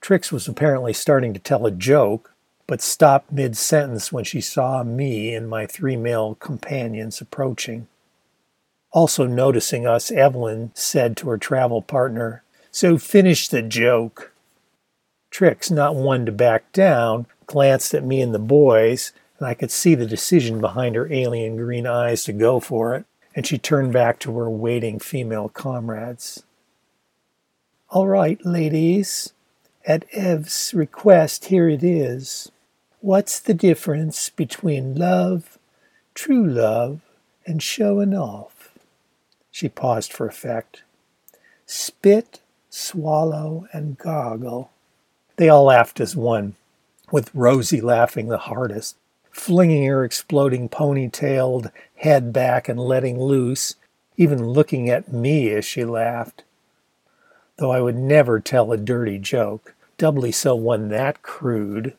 Trix 0.01 0.31
was 0.31 0.47
apparently 0.47 0.93
starting 0.93 1.31
to 1.33 1.39
tell 1.39 1.67
a 1.67 1.71
joke, 1.71 2.33
but 2.65 2.81
stopped 2.81 3.31
mid 3.31 3.55
sentence 3.55 4.11
when 4.11 4.23
she 4.23 4.41
saw 4.41 4.83
me 4.83 5.35
and 5.35 5.47
my 5.47 5.67
three 5.67 5.95
male 5.95 6.35
companions 6.35 7.21
approaching. 7.21 7.87
Also 8.91 9.27
noticing 9.27 9.85
us, 9.85 10.11
Evelyn 10.11 10.71
said 10.73 11.15
to 11.17 11.29
her 11.29 11.37
travel 11.37 11.81
partner, 11.81 12.43
So 12.71 12.97
finish 12.97 13.47
the 13.47 13.61
joke. 13.61 14.32
Trix, 15.33 15.71
not 15.71 15.95
one 15.95 16.27
to 16.27 16.31
back 16.31 16.71
down, 16.73 17.25
glanced 17.47 17.95
at 17.95 18.03
me 18.03 18.21
and 18.21 18.35
the 18.35 18.39
boys, 18.39 19.13
and 19.39 19.47
I 19.47 19.55
could 19.55 19.71
see 19.71 19.95
the 19.95 20.05
decision 20.05 20.61
behind 20.61 20.95
her 20.95 21.11
alien 21.11 21.57
green 21.57 21.87
eyes 21.87 22.23
to 22.25 22.33
go 22.33 22.59
for 22.59 22.93
it, 22.93 23.05
and 23.35 23.47
she 23.47 23.57
turned 23.57 23.91
back 23.91 24.19
to 24.19 24.37
her 24.37 24.47
waiting 24.47 24.99
female 24.99 25.49
comrades. 25.49 26.43
All 27.89 28.07
right, 28.07 28.45
ladies, 28.45 29.33
at 29.87 30.05
Ev's 30.11 30.71
request, 30.71 31.45
here 31.45 31.67
it 31.67 31.83
is. 31.83 32.51
What's 33.01 33.39
the 33.39 33.55
difference 33.55 34.29
between 34.29 34.93
love, 34.93 35.57
true 36.13 36.47
love, 36.47 37.01
and 37.43 37.63
showing 37.63 38.13
off? 38.13 38.69
She 39.49 39.67
paused 39.67 40.13
for 40.13 40.27
effect. 40.27 40.83
Spit, 41.65 42.39
swallow, 42.69 43.65
and 43.73 43.97
goggle 43.97 44.69
they 45.35 45.49
all 45.49 45.65
laughed 45.65 45.99
as 45.99 46.15
one, 46.15 46.55
with 47.11 47.33
Rosie 47.33 47.81
laughing 47.81 48.27
the 48.27 48.37
hardest, 48.37 48.95
flinging 49.31 49.85
her 49.85 50.03
exploding 50.03 50.69
ponytailed 50.69 51.71
head 51.95 52.31
back 52.31 52.69
and 52.69 52.79
letting 52.79 53.19
loose, 53.19 53.75
even 54.17 54.47
looking 54.47 54.89
at 54.89 55.11
me 55.11 55.49
as 55.51 55.65
she 55.65 55.83
laughed. 55.83 56.43
Though 57.57 57.71
I 57.71 57.81
would 57.81 57.97
never 57.97 58.39
tell 58.39 58.71
a 58.71 58.77
dirty 58.77 59.19
joke, 59.19 59.73
doubly 59.97 60.31
so 60.31 60.55
one 60.55 60.89
that 60.89 61.21
crude, 61.21 61.95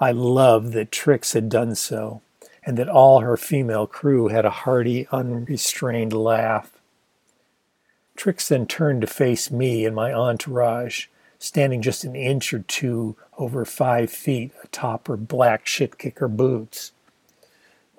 I 0.00 0.12
loved 0.12 0.72
that 0.72 0.92
Trix 0.92 1.32
had 1.32 1.48
done 1.48 1.74
so, 1.74 2.22
and 2.64 2.76
that 2.76 2.88
all 2.88 3.20
her 3.20 3.36
female 3.36 3.86
crew 3.86 4.28
had 4.28 4.44
a 4.44 4.50
hearty, 4.50 5.08
unrestrained 5.10 6.12
laugh. 6.12 6.72
Trix 8.16 8.48
then 8.48 8.66
turned 8.66 9.00
to 9.00 9.06
face 9.06 9.50
me 9.50 9.84
and 9.84 9.94
my 9.94 10.12
entourage, 10.12 11.06
standing 11.38 11.82
just 11.82 12.04
an 12.04 12.16
inch 12.16 12.52
or 12.52 12.60
two 12.60 13.16
over 13.38 13.64
five 13.64 14.10
feet 14.10 14.52
atop 14.62 15.06
her 15.06 15.16
black 15.16 15.66
shit 15.66 15.98
kicker 15.98 16.28
boots. 16.28 16.92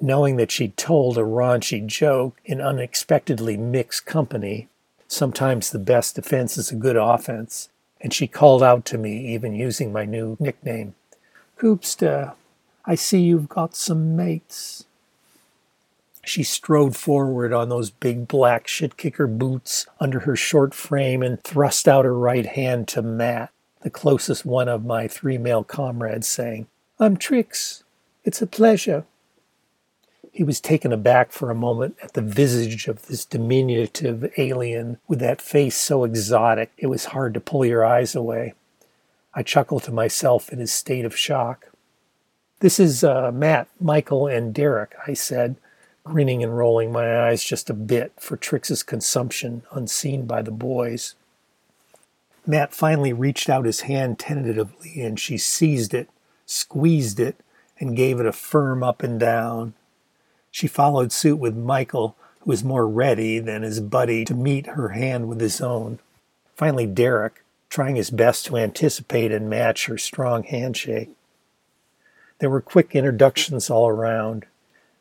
Knowing 0.02 0.38
that 0.38 0.52
she'd 0.52 0.78
told 0.78 1.18
a 1.18 1.22
raunchy 1.22 1.86
joke 1.86 2.40
in 2.46 2.62
unexpectedly 2.62 3.58
mixed 3.58 4.06
company, 4.06 4.68
sometimes 5.08 5.70
the 5.70 5.80
best 5.80 6.16
defense 6.16 6.58
is 6.58 6.72
a 6.72 6.76
good 6.76 6.96
offense, 6.96 7.70
and 8.00 8.14
she 8.14 8.28
called 8.28 8.64
out 8.64 8.86
to 8.86 8.98
me, 8.98 9.34
even 9.34 9.56
using 9.56 9.92
my 9.92 10.06
new 10.06 10.38
nickname. 10.40 10.96
Coopster, 11.58 12.34
I 12.86 12.96
see 12.96 13.20
you've 13.20 13.50
got 13.50 13.76
some 13.76 14.16
mates. 14.16 14.86
She 16.24 16.44
strode 16.44 16.96
forward 16.96 17.54
on 17.54 17.70
those 17.70 17.90
big 17.90 18.28
black 18.28 18.68
shit 18.68 18.98
kicker 18.98 19.28
boots 19.28 19.88
under 20.00 20.22
her 20.22 20.36
short 20.36 20.74
frame 20.74 21.24
and 21.24 21.42
thrust 21.42 21.88
out 21.88 22.06
her 22.06 22.18
right 22.18 22.46
hand 22.46 22.88
to 22.90 23.02
Matt, 23.02 23.52
the 23.82 23.90
closest 23.90 24.46
one 24.46 24.68
of 24.68 24.86
my 24.86 25.08
three 25.08 25.38
male 25.38 25.64
comrades, 25.64 26.28
saying, 26.28 26.68
I'm 27.00 27.18
Trix. 27.18 27.84
It's 28.24 28.42
a 28.42 28.48
pleasure. 28.48 29.06
He 30.32 30.44
was 30.44 30.62
taken 30.62 30.94
aback 30.94 31.32
for 31.32 31.50
a 31.50 31.56
moment 31.56 31.98
at 32.04 32.14
the 32.14 32.22
visage 32.22 32.88
of 32.88 33.08
this 33.08 33.26
diminutive 33.26 34.32
alien 34.38 35.00
with 35.08 35.20
that 35.20 35.42
face 35.42 35.76
so 35.76 36.04
exotic 36.04 36.72
it 36.78 36.88
was 36.88 37.06
hard 37.06 37.34
to 37.34 37.40
pull 37.40 37.66
your 37.66 37.84
eyes 37.84 38.16
away. 38.16 38.54
I 39.34 39.44
chuckled 39.44 39.84
to 39.84 39.92
myself 39.92 40.50
in 40.50 40.60
his 40.60 40.72
state 40.72 41.06
of 41.06 41.18
shock. 41.18 41.68
This 42.60 42.80
is 42.80 43.04
uh, 43.04 43.32
Matt, 43.34 43.68
Michael, 43.80 44.28
and 44.28 44.54
Derek, 44.54 44.94
I 45.08 45.14
said, 45.14 45.56
grinning 46.10 46.44
and 46.44 46.58
rolling 46.58 46.92
my 46.92 47.28
eyes 47.28 47.44
just 47.44 47.70
a 47.70 47.74
bit 47.74 48.14
for 48.18 48.36
Trix's 48.36 48.82
consumption 48.82 49.62
unseen 49.72 50.26
by 50.26 50.42
the 50.42 50.52
boys. 50.52 51.14
Matt 52.48 52.74
finally 52.74 53.14
reached 53.14 53.48
out 53.48 53.66
his 53.66 53.82
hand 53.82 54.18
tentatively, 54.18 55.02
and 55.02 55.20
she 55.20 55.38
seized 55.38 55.94
it, 55.94 56.10
squeezed 56.48 57.20
it, 57.20 57.36
and 57.80 57.96
gave 57.96 58.20
it 58.20 58.26
a 58.26 58.32
firm 58.32 58.84
up 58.84 59.04
and 59.04 59.20
down. 59.20 59.76
She 60.50 60.66
followed 60.66 61.12
suit 61.12 61.38
with 61.38 61.56
Michael, 61.56 62.16
who 62.40 62.50
was 62.50 62.64
more 62.64 62.88
ready 62.88 63.38
than 63.38 63.62
his 63.62 63.80
buddy 63.80 64.26
to 64.26 64.34
meet 64.34 64.66
her 64.66 64.90
hand 64.90 65.28
with 65.28 65.40
his 65.40 65.62
own. 65.62 66.00
Finally, 66.56 66.88
Derek, 66.88 67.44
trying 67.70 67.96
his 67.96 68.10
best 68.10 68.48
to 68.48 68.58
anticipate 68.58 69.32
and 69.32 69.48
match 69.48 69.86
her 69.86 69.98
strong 69.98 70.42
handshake. 70.42 71.12
There 72.40 72.50
were 72.50 72.62
quick 72.62 72.96
introductions 72.96 73.70
all 73.70 73.88
around. 73.88 74.48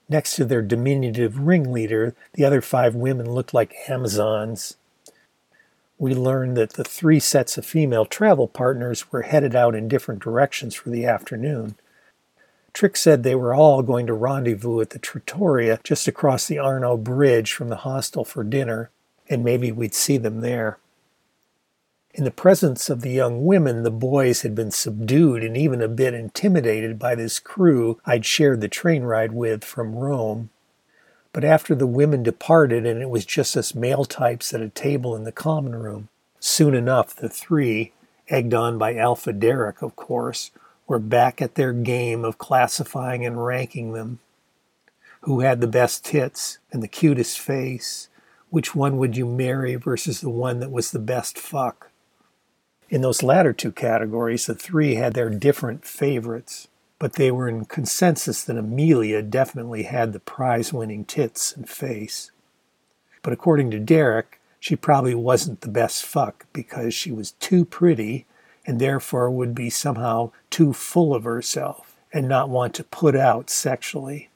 Next 0.08 0.36
to 0.36 0.44
their 0.44 0.62
diminutive 0.62 1.38
ringleader, 1.40 2.14
the 2.32 2.44
other 2.44 2.62
five 2.62 2.94
women 2.94 3.30
looked 3.30 3.52
like 3.52 3.74
Amazons. 3.88 4.76
We 5.98 6.14
learned 6.14 6.56
that 6.56 6.74
the 6.74 6.84
three 6.84 7.20
sets 7.20 7.58
of 7.58 7.66
female 7.66 8.06
travel 8.06 8.48
partners 8.48 9.12
were 9.12 9.22
headed 9.22 9.54
out 9.54 9.74
in 9.74 9.88
different 9.88 10.22
directions 10.22 10.74
for 10.74 10.90
the 10.90 11.04
afternoon. 11.04 11.74
Trix 12.72 13.00
said 13.00 13.22
they 13.22 13.34
were 13.34 13.54
all 13.54 13.82
going 13.82 14.06
to 14.06 14.12
rendezvous 14.12 14.80
at 14.80 14.90
the 14.90 14.98
Trattoria 14.98 15.80
just 15.82 16.06
across 16.06 16.46
the 16.46 16.58
Arno 16.58 16.96
Bridge 16.96 17.52
from 17.52 17.68
the 17.68 17.76
hostel 17.78 18.24
for 18.24 18.44
dinner, 18.44 18.90
and 19.28 19.44
maybe 19.44 19.72
we'd 19.72 19.94
see 19.94 20.16
them 20.16 20.40
there. 20.40 20.78
In 22.14 22.24
the 22.24 22.30
presence 22.32 22.90
of 22.90 23.02
the 23.02 23.10
young 23.10 23.44
women, 23.44 23.84
the 23.84 23.92
boys 23.92 24.42
had 24.42 24.54
been 24.54 24.72
subdued 24.72 25.44
and 25.44 25.56
even 25.56 25.80
a 25.80 25.88
bit 25.88 26.14
intimidated 26.14 26.98
by 26.98 27.14
this 27.14 27.38
crew 27.38 28.00
I'd 28.04 28.24
shared 28.24 28.60
the 28.60 28.66
train 28.66 29.04
ride 29.04 29.32
with 29.32 29.62
from 29.62 29.94
Rome. 29.94 30.50
But 31.32 31.44
after 31.44 31.74
the 31.76 31.86
women 31.86 32.24
departed 32.24 32.84
and 32.86 33.00
it 33.00 33.10
was 33.10 33.24
just 33.24 33.56
us 33.56 33.74
male 33.74 34.04
types 34.04 34.52
at 34.52 34.62
a 34.62 34.70
table 34.70 35.14
in 35.14 35.24
the 35.24 35.30
common 35.30 35.76
room, 35.76 36.08
soon 36.40 36.74
enough 36.74 37.14
the 37.14 37.28
three, 37.28 37.92
egged 38.28 38.54
on 38.54 38.78
by 38.78 38.96
Alpha 38.96 39.32
Derek, 39.32 39.80
of 39.82 39.94
course, 39.94 40.50
were 40.88 40.98
back 40.98 41.40
at 41.40 41.54
their 41.54 41.72
game 41.72 42.24
of 42.24 42.38
classifying 42.38 43.24
and 43.24 43.44
ranking 43.44 43.92
them. 43.92 44.18
Who 45.20 45.40
had 45.40 45.60
the 45.60 45.66
best 45.66 46.04
tits 46.06 46.58
and 46.72 46.82
the 46.82 46.88
cutest 46.88 47.38
face? 47.38 48.08
Which 48.50 48.74
one 48.74 48.96
would 48.96 49.16
you 49.16 49.26
marry 49.26 49.76
versus 49.76 50.20
the 50.20 50.30
one 50.30 50.58
that 50.60 50.72
was 50.72 50.90
the 50.90 50.98
best 50.98 51.38
fuck? 51.38 51.90
In 52.90 53.02
those 53.02 53.22
latter 53.22 53.52
two 53.52 53.72
categories, 53.72 54.46
the 54.46 54.54
three 54.54 54.94
had 54.94 55.12
their 55.12 55.28
different 55.28 55.84
favorites, 55.84 56.68
but 56.98 57.14
they 57.14 57.30
were 57.30 57.48
in 57.48 57.66
consensus 57.66 58.42
that 58.44 58.56
Amelia 58.56 59.22
definitely 59.22 59.82
had 59.84 60.12
the 60.12 60.20
prize 60.20 60.72
winning 60.72 61.04
tits 61.04 61.54
and 61.54 61.68
face. 61.68 62.30
But 63.22 63.32
according 63.32 63.70
to 63.72 63.78
Derek, 63.78 64.40
she 64.58 64.74
probably 64.74 65.14
wasn't 65.14 65.60
the 65.60 65.68
best 65.68 66.04
fuck 66.04 66.46
because 66.52 66.94
she 66.94 67.12
was 67.12 67.32
too 67.32 67.64
pretty 67.64 68.26
and 68.66 68.80
therefore 68.80 69.30
would 69.30 69.54
be 69.54 69.70
somehow 69.70 70.30
too 70.50 70.72
full 70.72 71.14
of 71.14 71.24
herself 71.24 71.96
and 72.12 72.28
not 72.28 72.48
want 72.48 72.74
to 72.74 72.84
put 72.84 73.14
out 73.14 73.50
sexually. 73.50 74.30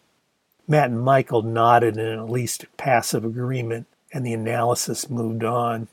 Matt 0.68 0.90
and 0.90 1.00
Michael 1.00 1.42
nodded 1.42 1.96
in 1.96 2.18
at 2.18 2.30
least 2.30 2.66
passive 2.76 3.24
agreement, 3.24 3.86
and 4.12 4.24
the 4.24 4.32
analysis 4.32 5.10
moved 5.10 5.42
on. 5.42 5.88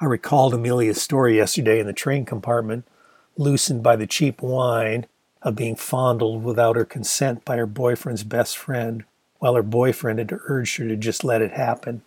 I 0.00 0.06
recalled 0.06 0.54
Amelia's 0.54 1.00
story 1.00 1.36
yesterday 1.36 1.78
in 1.78 1.86
the 1.86 1.92
train 1.92 2.24
compartment, 2.24 2.84
loosened 3.36 3.82
by 3.82 3.94
the 3.94 4.08
cheap 4.08 4.42
wine 4.42 5.06
of 5.42 5.54
being 5.54 5.76
fondled 5.76 6.42
without 6.42 6.74
her 6.74 6.84
consent 6.84 7.44
by 7.44 7.56
her 7.56 7.66
boyfriend's 7.66 8.24
best 8.24 8.56
friend, 8.58 9.04
while 9.38 9.54
her 9.54 9.62
boyfriend 9.62 10.18
had 10.18 10.36
urged 10.48 10.78
her 10.78 10.88
to 10.88 10.96
just 10.96 11.22
let 11.22 11.42
it 11.42 11.52
happen. 11.52 12.02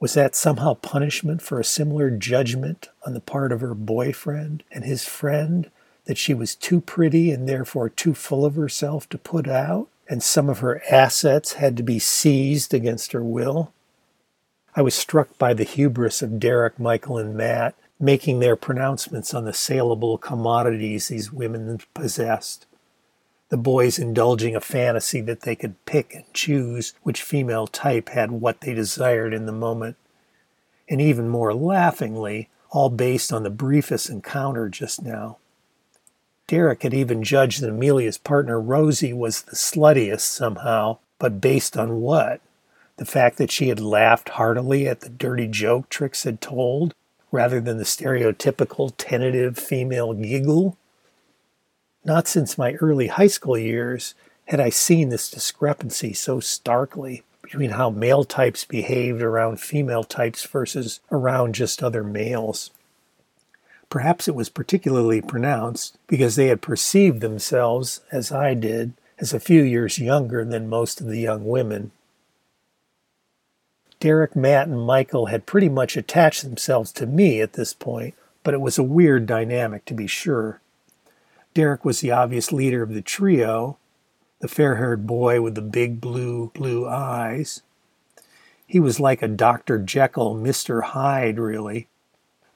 Was 0.00 0.14
that 0.14 0.34
somehow 0.34 0.74
punishment 0.74 1.40
for 1.40 1.60
a 1.60 1.64
similar 1.64 2.10
judgment 2.10 2.88
on 3.06 3.14
the 3.14 3.20
part 3.20 3.52
of 3.52 3.60
her 3.60 3.74
boyfriend 3.74 4.64
and 4.72 4.84
his 4.84 5.04
friend 5.04 5.70
that 6.06 6.18
she 6.18 6.34
was 6.34 6.54
too 6.56 6.80
pretty 6.80 7.30
and 7.30 7.48
therefore 7.48 7.88
too 7.88 8.14
full 8.14 8.44
of 8.44 8.56
herself 8.56 9.08
to 9.10 9.18
put 9.18 9.46
out, 9.46 9.88
and 10.08 10.22
some 10.22 10.48
of 10.48 10.58
her 10.58 10.82
assets 10.90 11.52
had 11.52 11.76
to 11.76 11.82
be 11.84 12.00
seized 12.00 12.74
against 12.74 13.12
her 13.12 13.22
will? 13.22 13.72
I 14.74 14.82
was 14.82 14.94
struck 14.94 15.36
by 15.38 15.54
the 15.54 15.64
hubris 15.64 16.22
of 16.22 16.38
Derek, 16.38 16.78
Michael, 16.78 17.18
and 17.18 17.34
Matt 17.34 17.74
making 17.98 18.40
their 18.40 18.56
pronouncements 18.56 19.34
on 19.34 19.44
the 19.44 19.52
saleable 19.52 20.16
commodities 20.16 21.08
these 21.08 21.32
women 21.32 21.80
possessed. 21.92 22.66
The 23.50 23.58
boys 23.58 23.98
indulging 23.98 24.56
a 24.56 24.60
fantasy 24.60 25.20
that 25.22 25.42
they 25.42 25.54
could 25.54 25.84
pick 25.84 26.14
and 26.14 26.24
choose 26.32 26.94
which 27.02 27.22
female 27.22 27.66
type 27.66 28.08
had 28.08 28.30
what 28.30 28.60
they 28.62 28.72
desired 28.72 29.34
in 29.34 29.44
the 29.44 29.52
moment. 29.52 29.96
And 30.88 31.00
even 31.00 31.28
more 31.28 31.52
laughingly, 31.52 32.48
all 32.70 32.88
based 32.88 33.32
on 33.32 33.42
the 33.42 33.50
briefest 33.50 34.08
encounter 34.08 34.68
just 34.68 35.02
now. 35.02 35.38
Derek 36.46 36.82
had 36.82 36.94
even 36.94 37.22
judged 37.22 37.60
that 37.60 37.70
Amelia's 37.70 38.18
partner 38.18 38.60
Rosie 38.60 39.12
was 39.12 39.42
the 39.42 39.56
sluttiest 39.56 40.20
somehow, 40.20 40.98
but 41.18 41.40
based 41.40 41.76
on 41.76 42.00
what? 42.00 42.40
The 43.00 43.06
fact 43.06 43.38
that 43.38 43.50
she 43.50 43.68
had 43.68 43.80
laughed 43.80 44.28
heartily 44.28 44.86
at 44.86 45.00
the 45.00 45.08
dirty 45.08 45.46
joke 45.46 45.88
Trix 45.88 46.24
had 46.24 46.38
told, 46.38 46.94
rather 47.32 47.58
than 47.58 47.78
the 47.78 47.84
stereotypical 47.84 48.92
tentative 48.98 49.56
female 49.56 50.12
giggle? 50.12 50.76
Not 52.04 52.28
since 52.28 52.58
my 52.58 52.74
early 52.74 53.06
high 53.06 53.28
school 53.28 53.56
years 53.56 54.14
had 54.48 54.60
I 54.60 54.68
seen 54.68 55.08
this 55.08 55.30
discrepancy 55.30 56.12
so 56.12 56.40
starkly 56.40 57.22
between 57.40 57.70
how 57.70 57.88
male 57.88 58.22
types 58.22 58.66
behaved 58.66 59.22
around 59.22 59.62
female 59.62 60.04
types 60.04 60.44
versus 60.44 61.00
around 61.10 61.54
just 61.54 61.82
other 61.82 62.04
males. 62.04 62.70
Perhaps 63.88 64.28
it 64.28 64.34
was 64.34 64.50
particularly 64.50 65.22
pronounced 65.22 65.96
because 66.06 66.36
they 66.36 66.48
had 66.48 66.60
perceived 66.60 67.22
themselves, 67.22 68.02
as 68.12 68.30
I 68.30 68.52
did, 68.52 68.92
as 69.18 69.32
a 69.32 69.40
few 69.40 69.62
years 69.62 69.98
younger 69.98 70.44
than 70.44 70.68
most 70.68 71.00
of 71.00 71.06
the 71.06 71.20
young 71.20 71.46
women 71.46 71.92
Derek, 74.00 74.34
Matt, 74.34 74.66
and 74.66 74.80
Michael 74.80 75.26
had 75.26 75.44
pretty 75.44 75.68
much 75.68 75.94
attached 75.94 76.42
themselves 76.42 76.90
to 76.92 77.06
me 77.06 77.42
at 77.42 77.52
this 77.52 77.74
point, 77.74 78.14
but 78.42 78.54
it 78.54 78.60
was 78.62 78.78
a 78.78 78.82
weird 78.82 79.26
dynamic 79.26 79.84
to 79.84 79.94
be 79.94 80.06
sure. 80.06 80.62
Derek 81.52 81.84
was 81.84 82.00
the 82.00 82.10
obvious 82.10 82.50
leader 82.50 82.82
of 82.82 82.94
the 82.94 83.02
trio, 83.02 83.76
the 84.40 84.48
fair 84.48 84.76
haired 84.76 85.06
boy 85.06 85.42
with 85.42 85.54
the 85.54 85.60
big 85.60 86.00
blue, 86.00 86.50
blue 86.54 86.88
eyes. 86.88 87.62
He 88.66 88.80
was 88.80 89.00
like 89.00 89.20
a 89.20 89.28
Dr. 89.28 89.78
Jekyll, 89.78 90.34
Mr. 90.34 90.82
Hyde, 90.82 91.38
really. 91.38 91.88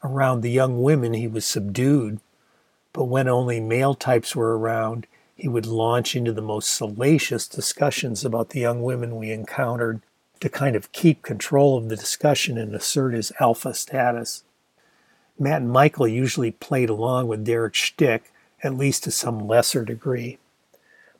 Around 0.02 0.40
the 0.40 0.50
young 0.50 0.82
women, 0.82 1.12
he 1.12 1.28
was 1.28 1.44
subdued, 1.44 2.20
but 2.94 3.04
when 3.04 3.28
only 3.28 3.60
male 3.60 3.94
types 3.94 4.34
were 4.34 4.56
around, 4.56 5.06
he 5.34 5.48
would 5.48 5.66
launch 5.66 6.16
into 6.16 6.32
the 6.32 6.40
most 6.40 6.68
salacious 6.68 7.46
discussions 7.46 8.24
about 8.24 8.50
the 8.50 8.60
young 8.60 8.82
women 8.82 9.16
we 9.16 9.30
encountered 9.30 10.00
to 10.40 10.48
kind 10.48 10.76
of 10.76 10.92
keep 10.92 11.22
control 11.22 11.76
of 11.76 11.88
the 11.88 11.96
discussion 11.96 12.58
and 12.58 12.74
assert 12.74 13.14
his 13.14 13.32
alpha 13.40 13.74
status. 13.74 14.44
Matt 15.38 15.62
and 15.62 15.70
Michael 15.70 16.06
usually 16.06 16.50
played 16.50 16.90
along 16.90 17.28
with 17.28 17.44
Derek's 17.44 17.78
shtick 17.78 18.32
at 18.62 18.76
least 18.76 19.04
to 19.04 19.10
some 19.10 19.46
lesser 19.46 19.84
degree. 19.84 20.38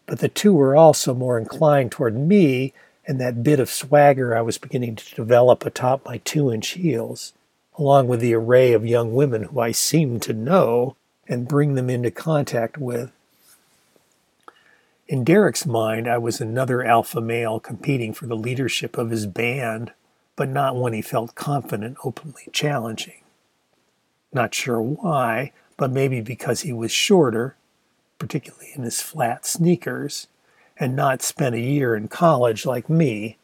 But 0.06 0.18
the 0.18 0.28
two 0.28 0.54
were 0.54 0.76
also 0.76 1.14
more 1.14 1.38
inclined 1.38 1.92
toward 1.92 2.16
me 2.16 2.72
and 3.06 3.20
that 3.20 3.42
bit 3.42 3.60
of 3.60 3.70
swagger 3.70 4.36
I 4.36 4.40
was 4.40 4.58
beginning 4.58 4.96
to 4.96 5.14
develop 5.14 5.64
atop 5.66 6.04
my 6.04 6.18
two 6.18 6.50
inch 6.50 6.70
heels, 6.70 7.32
along 7.76 8.08
with 8.08 8.20
the 8.20 8.34
array 8.34 8.72
of 8.72 8.86
young 8.86 9.14
women 9.14 9.44
who 9.44 9.60
I 9.60 9.72
seemed 9.72 10.22
to 10.22 10.32
know 10.32 10.96
and 11.28 11.48
bring 11.48 11.74
them 11.74 11.90
into 11.90 12.10
contact 12.10 12.78
with. 12.78 13.10
In 15.06 15.22
Derek's 15.22 15.66
mind, 15.66 16.08
I 16.08 16.16
was 16.16 16.40
another 16.40 16.82
alpha 16.82 17.20
male 17.20 17.60
competing 17.60 18.14
for 18.14 18.26
the 18.26 18.36
leadership 18.36 18.96
of 18.96 19.10
his 19.10 19.26
band, 19.26 19.92
but 20.34 20.48
not 20.48 20.76
one 20.76 20.94
he 20.94 21.02
felt 21.02 21.34
confident 21.34 21.98
openly 22.04 22.48
challenging. 22.52 23.20
Not 24.32 24.54
sure 24.54 24.80
why, 24.80 25.52
but 25.76 25.90
maybe 25.90 26.22
because 26.22 26.62
he 26.62 26.72
was 26.72 26.90
shorter, 26.90 27.54
particularly 28.18 28.70
in 28.74 28.82
his 28.82 29.02
flat 29.02 29.44
sneakers, 29.44 30.26
and 30.78 30.96
not 30.96 31.20
spent 31.20 31.54
a 31.54 31.60
year 31.60 31.94
in 31.94 32.08
college 32.08 32.64
like 32.64 32.88
me, 32.88 33.36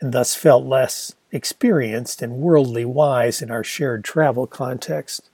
and 0.00 0.12
thus 0.12 0.34
felt 0.34 0.66
less 0.66 1.14
experienced 1.32 2.20
and 2.20 2.34
worldly 2.34 2.84
wise 2.84 3.40
in 3.40 3.50
our 3.50 3.64
shared 3.64 4.04
travel 4.04 4.46
context. 4.46 5.30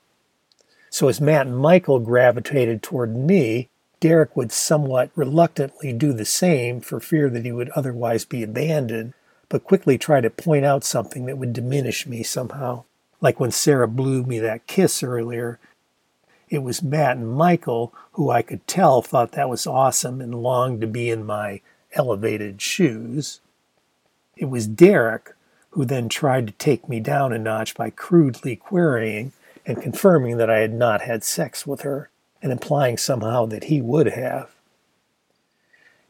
So 0.89 1.09
as 1.09 1.21
Matt 1.21 1.49
and 1.49 1.59
Michael 1.59 1.99
gravitated 1.99 2.81
toward 2.81 3.17
me, 3.17 3.69
Derek 4.05 4.37
would 4.37 4.53
somewhat 4.53 5.09
reluctantly 5.15 5.91
do 5.95 6.13
the 6.13 6.27
same 6.27 6.83
for 6.83 7.01
fear 7.01 7.31
that 7.31 7.47
he 7.47 7.53
would 7.53 7.71
otherwise 7.71 8.27
be 8.27 8.43
abandoned, 8.43 9.15
but 9.49 9.65
quickly 9.65 9.97
try 9.97 10.21
to 10.21 10.29
point 10.29 10.67
out 10.67 10.85
something 10.85 11.25
that 11.25 11.39
would 11.39 11.55
diminish 11.55 12.07
me 12.07 12.23
somehow. 12.23 12.85
Like 13.23 13.41
when 13.41 13.51
Sarah 13.51 13.89
blew 13.89 14.23
me 14.23 14.39
that 14.41 14.67
kiss 14.67 15.03
earlier, 15.03 15.59
it 16.51 16.59
was 16.59 16.83
Matt 16.83 17.17
and 17.17 17.33
Michael 17.33 17.95
who 18.13 18.29
I 18.29 18.43
could 18.43 18.67
tell 18.67 19.01
thought 19.01 19.33
that 19.33 19.49
was 19.49 19.67
awesome 19.67 20.21
and 20.21 20.35
longed 20.35 20.83
to 20.83 20.87
be 20.87 21.09
in 21.09 21.25
my 21.25 21.63
elevated 21.95 22.61
shoes. 22.61 23.41
It 24.37 24.51
was 24.51 24.67
Derek 24.67 25.33
who 25.71 25.87
then 25.87 26.11
tried 26.11 26.47
to 26.47 26.53
take 26.53 26.91
me 26.91 27.01
down 27.01 27.33
a 27.33 27.39
notch 27.39 27.75
by 27.75 27.89
crudely 27.89 28.55
querying 28.55 29.33
and 29.65 29.81
confirming 29.81 30.37
that 30.37 30.51
I 30.51 30.59
had 30.59 30.75
not 30.75 31.01
had 31.01 31.25
sex 31.25 31.67
with 31.67 31.81
her 31.81 32.11
and 32.45 32.53
implying 32.53 32.99
somehow 32.99 33.47
that 33.47 33.65
he 33.65 33.81
would 33.81 34.07
have. 34.07 34.51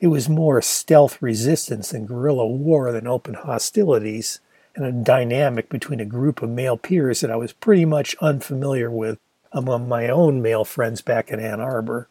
It 0.00 0.08
was 0.08 0.28
more 0.28 0.60
stealth 0.60 1.22
resistance 1.22 1.92
and 1.92 2.08
guerrilla 2.08 2.44
war 2.44 2.90
than 2.90 3.06
open 3.06 3.34
hostilities, 3.34 4.40
and 4.74 4.84
a 4.84 4.90
dynamic 4.90 5.68
between 5.68 6.00
a 6.00 6.04
group 6.04 6.42
of 6.42 6.50
male 6.50 6.76
peers 6.76 7.20
that 7.20 7.30
I 7.30 7.36
was 7.36 7.52
pretty 7.52 7.84
much 7.84 8.16
unfamiliar 8.20 8.90
with 8.90 9.20
among 9.52 9.88
my 9.88 10.08
own 10.08 10.42
male 10.42 10.64
friends 10.64 11.02
back 11.02 11.30
in 11.30 11.38
Ann 11.38 11.60
Arbor. 11.60 12.08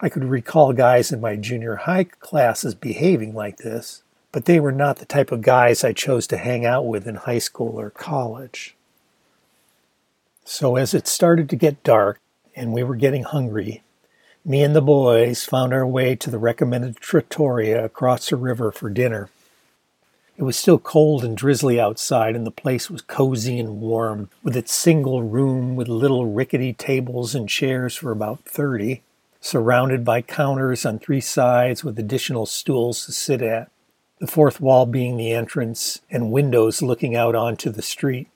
I 0.00 0.08
could 0.08 0.24
recall 0.24 0.72
guys 0.72 1.12
in 1.12 1.20
my 1.20 1.36
junior 1.36 1.76
high 1.76 2.04
classes 2.04 2.74
behaving 2.74 3.32
like 3.32 3.58
this, 3.58 4.02
but 4.32 4.46
they 4.46 4.58
were 4.58 4.72
not 4.72 4.96
the 4.96 5.04
type 5.04 5.30
of 5.30 5.40
guys 5.40 5.84
I 5.84 5.92
chose 5.92 6.26
to 6.26 6.36
hang 6.36 6.66
out 6.66 6.84
with 6.84 7.06
in 7.06 7.14
high 7.14 7.38
school 7.38 7.78
or 7.78 7.90
college. 7.90 8.74
So 10.44 10.74
as 10.74 10.94
it 10.94 11.06
started 11.06 11.48
to 11.50 11.56
get 11.56 11.84
dark, 11.84 12.18
and 12.54 12.72
we 12.72 12.82
were 12.82 12.96
getting 12.96 13.24
hungry, 13.24 13.82
me 14.44 14.62
and 14.62 14.74
the 14.74 14.80
boys 14.80 15.44
found 15.44 15.74
our 15.74 15.86
way 15.86 16.16
to 16.16 16.30
the 16.30 16.38
recommended 16.38 16.96
trattoria 16.96 17.84
across 17.84 18.30
the 18.30 18.36
river 18.36 18.72
for 18.72 18.88
dinner. 18.88 19.28
It 20.38 20.44
was 20.44 20.56
still 20.56 20.78
cold 20.78 21.22
and 21.22 21.36
drizzly 21.36 21.78
outside, 21.78 22.34
and 22.34 22.46
the 22.46 22.50
place 22.50 22.88
was 22.88 23.02
cozy 23.02 23.58
and 23.58 23.82
warm, 23.82 24.30
with 24.42 24.56
its 24.56 24.72
single 24.72 25.22
room 25.22 25.76
with 25.76 25.88
little 25.88 26.24
rickety 26.24 26.72
tables 26.72 27.34
and 27.34 27.46
chairs 27.46 27.94
for 27.94 28.10
about 28.10 28.40
30, 28.46 29.02
surrounded 29.42 30.02
by 30.02 30.22
counters 30.22 30.86
on 30.86 30.98
three 30.98 31.20
sides 31.20 31.84
with 31.84 31.98
additional 31.98 32.46
stools 32.46 33.04
to 33.04 33.12
sit 33.12 33.42
at, 33.42 33.70
the 34.20 34.26
fourth 34.26 34.58
wall 34.58 34.86
being 34.86 35.18
the 35.18 35.32
entrance 35.32 36.00
and 36.10 36.32
windows 36.32 36.80
looking 36.80 37.14
out 37.14 37.34
onto 37.34 37.68
the 37.68 37.82
street. 37.82 38.28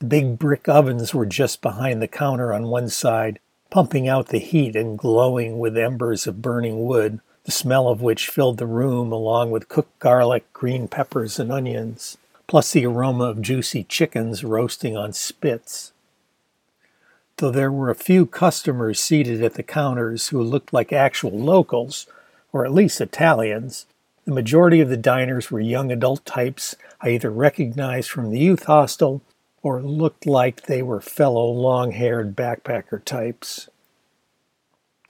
The 0.00 0.06
big 0.06 0.38
brick 0.38 0.66
ovens 0.66 1.12
were 1.12 1.26
just 1.26 1.60
behind 1.60 2.00
the 2.00 2.08
counter 2.08 2.54
on 2.54 2.68
one 2.68 2.88
side, 2.88 3.38
pumping 3.68 4.08
out 4.08 4.28
the 4.28 4.38
heat 4.38 4.74
and 4.74 4.98
glowing 4.98 5.58
with 5.58 5.76
embers 5.76 6.26
of 6.26 6.40
burning 6.40 6.86
wood, 6.86 7.20
the 7.44 7.50
smell 7.50 7.86
of 7.86 8.00
which 8.00 8.30
filled 8.30 8.56
the 8.56 8.66
room 8.66 9.12
along 9.12 9.50
with 9.50 9.68
cooked 9.68 9.98
garlic, 9.98 10.50
green 10.54 10.88
peppers, 10.88 11.38
and 11.38 11.52
onions, 11.52 12.16
plus 12.46 12.72
the 12.72 12.86
aroma 12.86 13.24
of 13.24 13.42
juicy 13.42 13.84
chickens 13.84 14.42
roasting 14.42 14.96
on 14.96 15.12
spits. 15.12 15.92
Though 17.36 17.50
there 17.50 17.70
were 17.70 17.90
a 17.90 17.94
few 17.94 18.24
customers 18.24 18.98
seated 18.98 19.42
at 19.42 19.52
the 19.52 19.62
counters 19.62 20.28
who 20.28 20.42
looked 20.42 20.72
like 20.72 20.94
actual 20.94 21.38
locals, 21.38 22.06
or 22.54 22.64
at 22.64 22.72
least 22.72 23.02
Italians, 23.02 23.84
the 24.24 24.32
majority 24.32 24.80
of 24.80 24.88
the 24.88 24.96
diners 24.96 25.50
were 25.50 25.60
young 25.60 25.92
adult 25.92 26.24
types 26.24 26.74
I 27.02 27.10
either 27.10 27.30
recognized 27.30 28.08
from 28.08 28.30
the 28.30 28.38
youth 28.38 28.64
hostel 28.64 29.20
or 29.62 29.82
looked 29.82 30.26
like 30.26 30.62
they 30.62 30.82
were 30.82 31.00
fellow 31.00 31.46
long 31.46 31.92
haired 31.92 32.34
backpacker 32.34 33.04
types. 33.04 33.68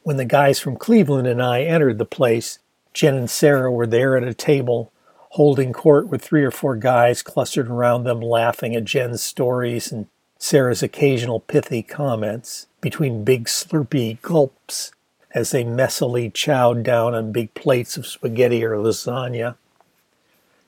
When 0.02 0.16
the 0.16 0.24
guys 0.24 0.58
from 0.58 0.76
Cleveland 0.76 1.26
and 1.26 1.42
I 1.42 1.62
entered 1.62 1.98
the 1.98 2.04
place, 2.04 2.58
Jen 2.92 3.14
and 3.14 3.30
Sarah 3.30 3.70
were 3.70 3.86
there 3.86 4.16
at 4.16 4.24
a 4.24 4.34
table, 4.34 4.92
holding 5.30 5.72
court 5.72 6.08
with 6.08 6.22
three 6.22 6.42
or 6.42 6.50
four 6.50 6.74
guys 6.76 7.22
clustered 7.22 7.68
around 7.68 8.04
them, 8.04 8.20
laughing 8.20 8.74
at 8.74 8.84
Jen's 8.84 9.22
stories 9.22 9.92
and 9.92 10.06
Sarah's 10.38 10.82
occasional 10.82 11.40
pithy 11.40 11.82
comments 11.82 12.66
between 12.80 13.24
big 13.24 13.44
slurpy 13.44 14.20
gulps 14.22 14.90
as 15.32 15.50
they 15.50 15.62
messily 15.62 16.32
chowed 16.32 16.82
down 16.82 17.14
on 17.14 17.30
big 17.30 17.54
plates 17.54 17.96
of 17.96 18.06
spaghetti 18.06 18.64
or 18.64 18.76
lasagna. 18.76 19.56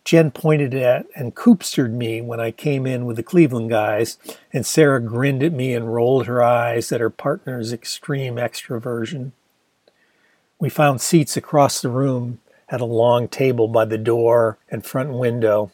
Jen 0.05 0.31
pointed 0.31 0.75
at 0.75 1.07
and 1.15 1.35
coopstered 1.35 1.95
me 1.95 2.21
when 2.21 2.41
I 2.41 2.51
came 2.51 2.87
in 2.87 3.07
with 3.07 3.17
the 3.17 3.23
Cleveland 3.23 3.71
guys, 3.71 4.19
and 4.53 4.67
Sarah 4.67 5.01
grinned 5.01 5.43
at 5.43 5.53
me 5.53 5.75
and 5.75 5.95
rolled 5.95 6.27
her 6.27 6.43
eyes 6.43 6.91
at 6.91 7.01
her 7.01 7.11
partner's 7.11 7.73
extreme 7.73 8.37
extroversion. 8.37 9.33
We 10.59 10.69
found 10.69 11.01
seats 11.01 11.37
across 11.37 11.81
the 11.81 11.89
room 11.89 12.41
at 12.69 12.81
a 12.81 12.87
long 12.87 13.29
table 13.29 13.69
by 13.69 13.85
the 13.85 13.99
door 13.99 14.59
and 14.71 14.85
front 14.85 15.11
window. 15.11 15.71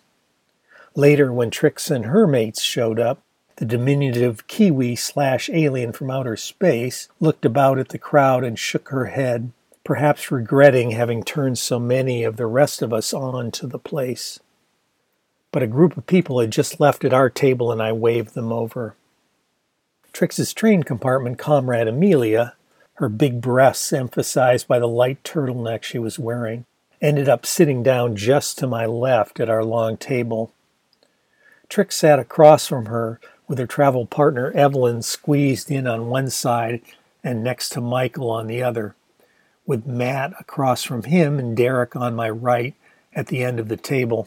Later, 0.95 1.33
when 1.33 1.51
Trix 1.51 1.91
and 1.91 2.07
her 2.07 2.27
mates 2.27 2.63
showed 2.63 2.99
up, 2.99 3.23
the 3.57 3.65
diminutive 3.65 4.47
Kiwi 4.47 4.97
slash 4.97 5.49
alien 5.51 5.93
from 5.93 6.11
outer 6.11 6.37
space 6.37 7.09
looked 7.19 7.45
about 7.45 7.79
at 7.79 7.89
the 7.89 7.99
crowd 7.99 8.45
and 8.45 8.59
shook 8.59 8.89
her 8.91 9.07
head 9.07 9.53
perhaps 9.89 10.31
regretting 10.31 10.91
having 10.91 11.23
turned 11.23 11.57
so 11.57 11.79
many 11.79 12.23
of 12.23 12.37
the 12.37 12.45
rest 12.45 12.83
of 12.83 12.93
us 12.93 13.15
on 13.15 13.51
to 13.51 13.67
the 13.67 13.79
place. 13.79 14.39
But 15.51 15.63
a 15.63 15.67
group 15.67 15.97
of 15.97 16.07
people 16.07 16.41
had 16.41 16.51
just 16.51 16.79
left 16.79 17.07
at 17.07 17.15
our 17.15 17.31
table 17.31 17.73
and 17.73 17.81
I 17.81 17.93
waved 17.93 18.35
them 18.35 18.53
over. 18.53 18.97
Trix's 20.13 20.53
train 20.53 20.83
compartment 20.83 21.39
comrade 21.39 21.89
Amelia, 21.89 22.55
her 22.97 23.09
big 23.09 23.41
breasts 23.41 23.91
emphasized 23.91 24.69
by 24.69 24.79
the 24.79 24.87
light 24.87 25.23
turtleneck 25.25 25.85
she 25.85 25.99
was 25.99 26.19
wearing, 26.19 26.67
ended 27.01 27.27
up 27.27 27.47
sitting 27.47 27.83
down 27.83 28.15
just 28.15 28.59
to 28.59 28.67
my 28.67 28.85
left 28.85 29.41
at 29.41 29.49
our 29.49 29.65
long 29.65 29.97
table. 29.97 30.53
Trix 31.71 31.97
sat 31.97 32.19
across 32.19 32.67
from 32.67 32.85
her 32.87 33.21
with 33.47 33.59
her 33.59 33.67
travel 33.67 34.05
partner 34.05 34.53
Evelyn 34.55 35.01
squeezed 35.01 35.71
in 35.71 35.87
on 35.87 36.09
one 36.09 36.29
side 36.29 36.83
and 37.25 37.43
next 37.43 37.71
to 37.71 37.81
Michael 37.81 38.31
on 38.31 38.49
the 38.49 38.63
other 38.63 38.95
with 39.69 39.87
Matt 39.87 40.33
across 40.41 40.83
from 40.83 41.03
him 41.03 41.39
and 41.39 41.55
Derek 41.55 41.95
on 41.95 42.17
my 42.17 42.31
right 42.31 42.75
at 43.13 43.27
the 43.27 43.45
end 43.45 43.61
of 43.61 43.69
the 43.69 43.77
table. 43.77 44.27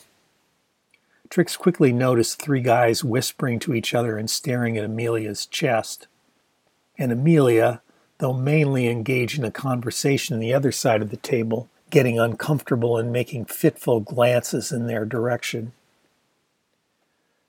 Trix 1.31 1.57
quickly 1.57 1.91
noticed 1.91 2.39
three 2.39 2.61
guys 2.61 3.03
whispering 3.03 3.57
to 3.61 3.73
each 3.73 3.95
other 3.95 4.17
and 4.17 4.29
staring 4.29 4.77
at 4.77 4.85
Amelia's 4.85 5.47
chest. 5.47 6.05
And 6.95 7.11
Amelia, 7.11 7.81
though 8.19 8.33
mainly 8.33 8.87
engaged 8.87 9.39
in 9.39 9.43
a 9.43 9.49
conversation 9.49 10.35
on 10.35 10.39
the 10.39 10.53
other 10.53 10.71
side 10.71 11.01
of 11.01 11.09
the 11.09 11.17
table, 11.17 11.67
getting 11.89 12.19
uncomfortable 12.19 12.97
and 12.97 13.11
making 13.11 13.45
fitful 13.45 13.99
glances 13.99 14.71
in 14.71 14.85
their 14.85 15.05
direction. 15.05 15.73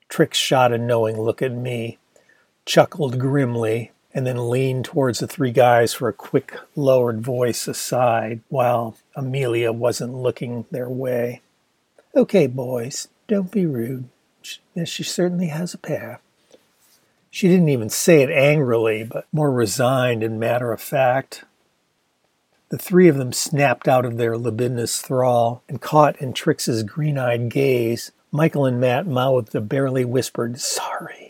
Trix 0.09 0.35
shot 0.37 0.73
a 0.73 0.79
knowing 0.79 1.21
look 1.21 1.43
at 1.43 1.51
me, 1.51 1.99
chuckled 2.65 3.19
grimly, 3.19 3.91
and 4.13 4.27
then 4.27 4.49
leaned 4.49 4.85
towards 4.85 5.19
the 5.19 5.27
three 5.27 5.51
guys 5.51 5.93
for 5.93 6.07
a 6.07 6.13
quick 6.13 6.57
lowered 6.75 7.21
voice 7.21 7.67
aside 7.67 8.41
while 8.49 8.95
Amelia 9.15 9.71
wasn't 9.71 10.13
looking 10.13 10.65
their 10.71 10.89
way. 10.89 11.41
Okay, 12.15 12.47
boys, 12.47 13.07
don't 13.27 13.51
be 13.51 13.65
rude. 13.65 14.09
She 14.85 15.03
certainly 15.03 15.47
has 15.47 15.73
a 15.73 15.79
pair. 15.79 16.19
She 17.31 17.47
didn't 17.47 17.69
even 17.69 17.89
say 17.89 18.21
it 18.21 18.29
angrily, 18.29 19.03
but 19.03 19.25
more 19.31 19.51
resigned 19.51 20.21
and 20.21 20.39
matter 20.39 20.71
of 20.71 20.79
fact. 20.79 21.45
The 22.69 22.77
three 22.77 23.07
of 23.07 23.17
them 23.17 23.33
snapped 23.33 23.87
out 23.87 24.05
of 24.05 24.17
their 24.17 24.37
libidinous 24.37 25.01
thrall 25.01 25.63
and 25.67 25.81
caught 25.81 26.19
in 26.21 26.33
Trix's 26.33 26.83
green 26.83 27.17
eyed 27.17 27.49
gaze. 27.49 28.11
Michael 28.31 28.65
and 28.65 28.79
Matt 28.79 29.07
mouthed 29.07 29.55
a 29.55 29.61
barely 29.61 30.05
whispered, 30.05 30.59
Sorry. 30.59 31.22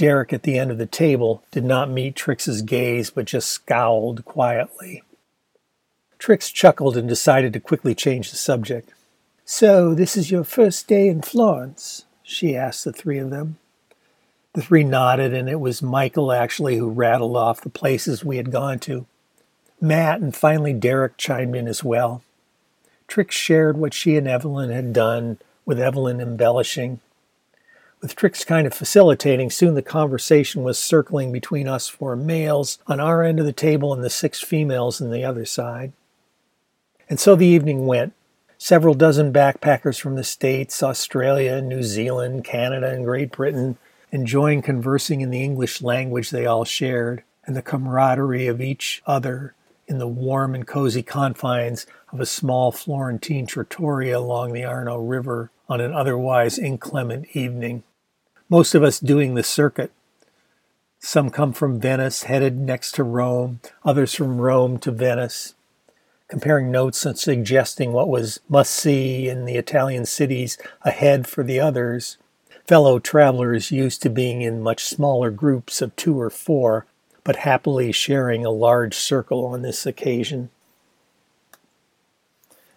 Derek 0.00 0.32
at 0.32 0.44
the 0.44 0.58
end 0.58 0.70
of 0.70 0.78
the 0.78 0.86
table 0.86 1.42
did 1.50 1.62
not 1.62 1.90
meet 1.90 2.16
Trix's 2.16 2.62
gaze, 2.62 3.10
but 3.10 3.26
just 3.26 3.50
scowled 3.50 4.24
quietly. 4.24 5.02
Trix 6.18 6.50
chuckled 6.50 6.96
and 6.96 7.06
decided 7.06 7.52
to 7.52 7.60
quickly 7.60 7.94
change 7.94 8.30
the 8.30 8.38
subject. 8.38 8.94
So, 9.44 9.94
this 9.94 10.16
is 10.16 10.30
your 10.30 10.42
first 10.44 10.88
day 10.88 11.08
in 11.08 11.20
Florence? 11.20 12.06
she 12.22 12.56
asked 12.56 12.86
the 12.86 12.94
three 12.94 13.18
of 13.18 13.28
them. 13.28 13.58
The 14.54 14.62
three 14.62 14.84
nodded, 14.84 15.34
and 15.34 15.50
it 15.50 15.60
was 15.60 15.82
Michael 15.82 16.32
actually 16.32 16.78
who 16.78 16.88
rattled 16.88 17.36
off 17.36 17.60
the 17.60 17.68
places 17.68 18.24
we 18.24 18.38
had 18.38 18.50
gone 18.50 18.78
to. 18.78 19.04
Matt 19.82 20.22
and 20.22 20.34
finally 20.34 20.72
Derek 20.72 21.18
chimed 21.18 21.54
in 21.54 21.68
as 21.68 21.84
well. 21.84 22.22
Trix 23.06 23.34
shared 23.34 23.76
what 23.76 23.92
she 23.92 24.16
and 24.16 24.26
Evelyn 24.26 24.70
had 24.70 24.94
done, 24.94 25.36
with 25.66 25.78
Evelyn 25.78 26.22
embellishing. 26.22 27.00
With 28.02 28.16
Trix 28.16 28.44
kind 28.44 28.66
of 28.66 28.72
facilitating, 28.72 29.50
soon 29.50 29.74
the 29.74 29.82
conversation 29.82 30.62
was 30.62 30.78
circling 30.78 31.32
between 31.32 31.68
us 31.68 31.86
four 31.86 32.16
males 32.16 32.78
on 32.86 32.98
our 32.98 33.22
end 33.22 33.38
of 33.38 33.44
the 33.44 33.52
table 33.52 33.92
and 33.92 34.02
the 34.02 34.08
six 34.08 34.40
females 34.40 35.02
on 35.02 35.10
the 35.10 35.24
other 35.24 35.44
side. 35.44 35.92
And 37.10 37.20
so 37.20 37.34
the 37.36 37.46
evening 37.46 37.86
went. 37.86 38.14
Several 38.56 38.94
dozen 38.94 39.32
backpackers 39.32 40.00
from 40.00 40.14
the 40.14 40.24
States, 40.24 40.82
Australia, 40.82 41.60
New 41.60 41.82
Zealand, 41.82 42.44
Canada, 42.44 42.90
and 42.90 43.04
Great 43.04 43.32
Britain 43.32 43.76
enjoying 44.12 44.62
conversing 44.62 45.20
in 45.20 45.30
the 45.30 45.44
English 45.44 45.82
language 45.82 46.30
they 46.30 46.46
all 46.46 46.64
shared 46.64 47.22
and 47.44 47.54
the 47.54 47.62
camaraderie 47.62 48.46
of 48.46 48.60
each 48.60 49.02
other 49.06 49.54
in 49.86 49.98
the 49.98 50.06
warm 50.06 50.54
and 50.54 50.66
cozy 50.66 51.02
confines 51.02 51.86
of 52.12 52.20
a 52.20 52.26
small 52.26 52.72
Florentine 52.72 53.46
trattoria 53.46 54.18
along 54.18 54.52
the 54.52 54.64
Arno 54.64 54.98
River 54.98 55.50
on 55.68 55.80
an 55.80 55.92
otherwise 55.92 56.58
inclement 56.58 57.26
evening. 57.34 57.82
Most 58.50 58.74
of 58.74 58.82
us 58.82 58.98
doing 58.98 59.34
the 59.34 59.44
circuit. 59.44 59.92
Some 60.98 61.30
come 61.30 61.52
from 61.52 61.78
Venice, 61.78 62.24
headed 62.24 62.58
next 62.58 62.96
to 62.96 63.04
Rome, 63.04 63.60
others 63.84 64.12
from 64.12 64.40
Rome 64.40 64.76
to 64.78 64.90
Venice, 64.90 65.54
comparing 66.26 66.68
notes 66.68 67.06
and 67.06 67.16
suggesting 67.16 67.92
what 67.92 68.08
was 68.08 68.40
must 68.48 68.72
see 68.72 69.28
in 69.28 69.44
the 69.44 69.54
Italian 69.54 70.04
cities 70.04 70.58
ahead 70.82 71.28
for 71.28 71.44
the 71.44 71.60
others. 71.60 72.18
Fellow 72.66 72.98
travelers 72.98 73.70
used 73.70 74.02
to 74.02 74.10
being 74.10 74.42
in 74.42 74.60
much 74.60 74.84
smaller 74.84 75.30
groups 75.30 75.80
of 75.80 75.94
two 75.94 76.20
or 76.20 76.28
four 76.28 76.86
but 77.22 77.36
happily 77.36 77.92
sharing 77.92 78.44
a 78.44 78.50
large 78.50 78.96
circle 78.96 79.46
on 79.46 79.62
this 79.62 79.86
occasion. 79.86 80.50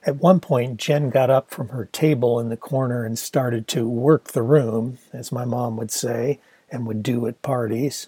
At 0.06 0.18
one 0.18 0.42
point, 0.42 0.78
Jen 0.78 1.10
got 1.10 1.30
up 1.30 1.50
from 1.50 1.70
her 1.70 1.86
table 1.86 2.40
in 2.40 2.50
the 2.50 2.58
corner 2.58 3.06
and 3.06 3.18
started 3.18 3.68
to 3.70 3.88
work 3.88 4.30
the 4.30 4.42
room, 4.42 4.98
as 5.14 5.32
my 5.32 5.46
mom 5.46 5.78
would 5.78 5.92
say, 5.92 6.40
and 6.70 6.86
would 6.86 7.04
do 7.04 7.26
at 7.26 7.42
parties. 7.42 8.08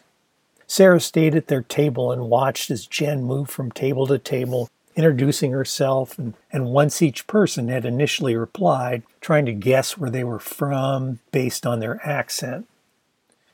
Sarah 0.68 1.00
stayed 1.00 1.36
at 1.36 1.48
their 1.48 1.62
table 1.62 2.12
and 2.12 2.30
watched 2.30 2.70
as 2.70 2.88
Jen 2.88 3.24
moved 3.24 3.50
from 3.50 3.72
table 3.72 4.08
to 4.08 4.18
table, 4.18 4.70
introducing 4.96 5.52
herself, 5.52 6.18
and, 6.20 6.34
and 6.52 6.68
once 6.68 7.02
each 7.02 7.28
person 7.28 7.70
had 7.70 7.86
initially 7.86 8.36
replied, 8.36 9.04
trying 9.22 9.46
to 9.46 9.54
guess 9.54 9.98
where 9.98 10.10
they 10.10 10.24
were 10.24 10.40
from 10.40 11.20
based 11.32 11.66
on 11.66 11.80
their 11.80 12.06
accent. 12.06 12.68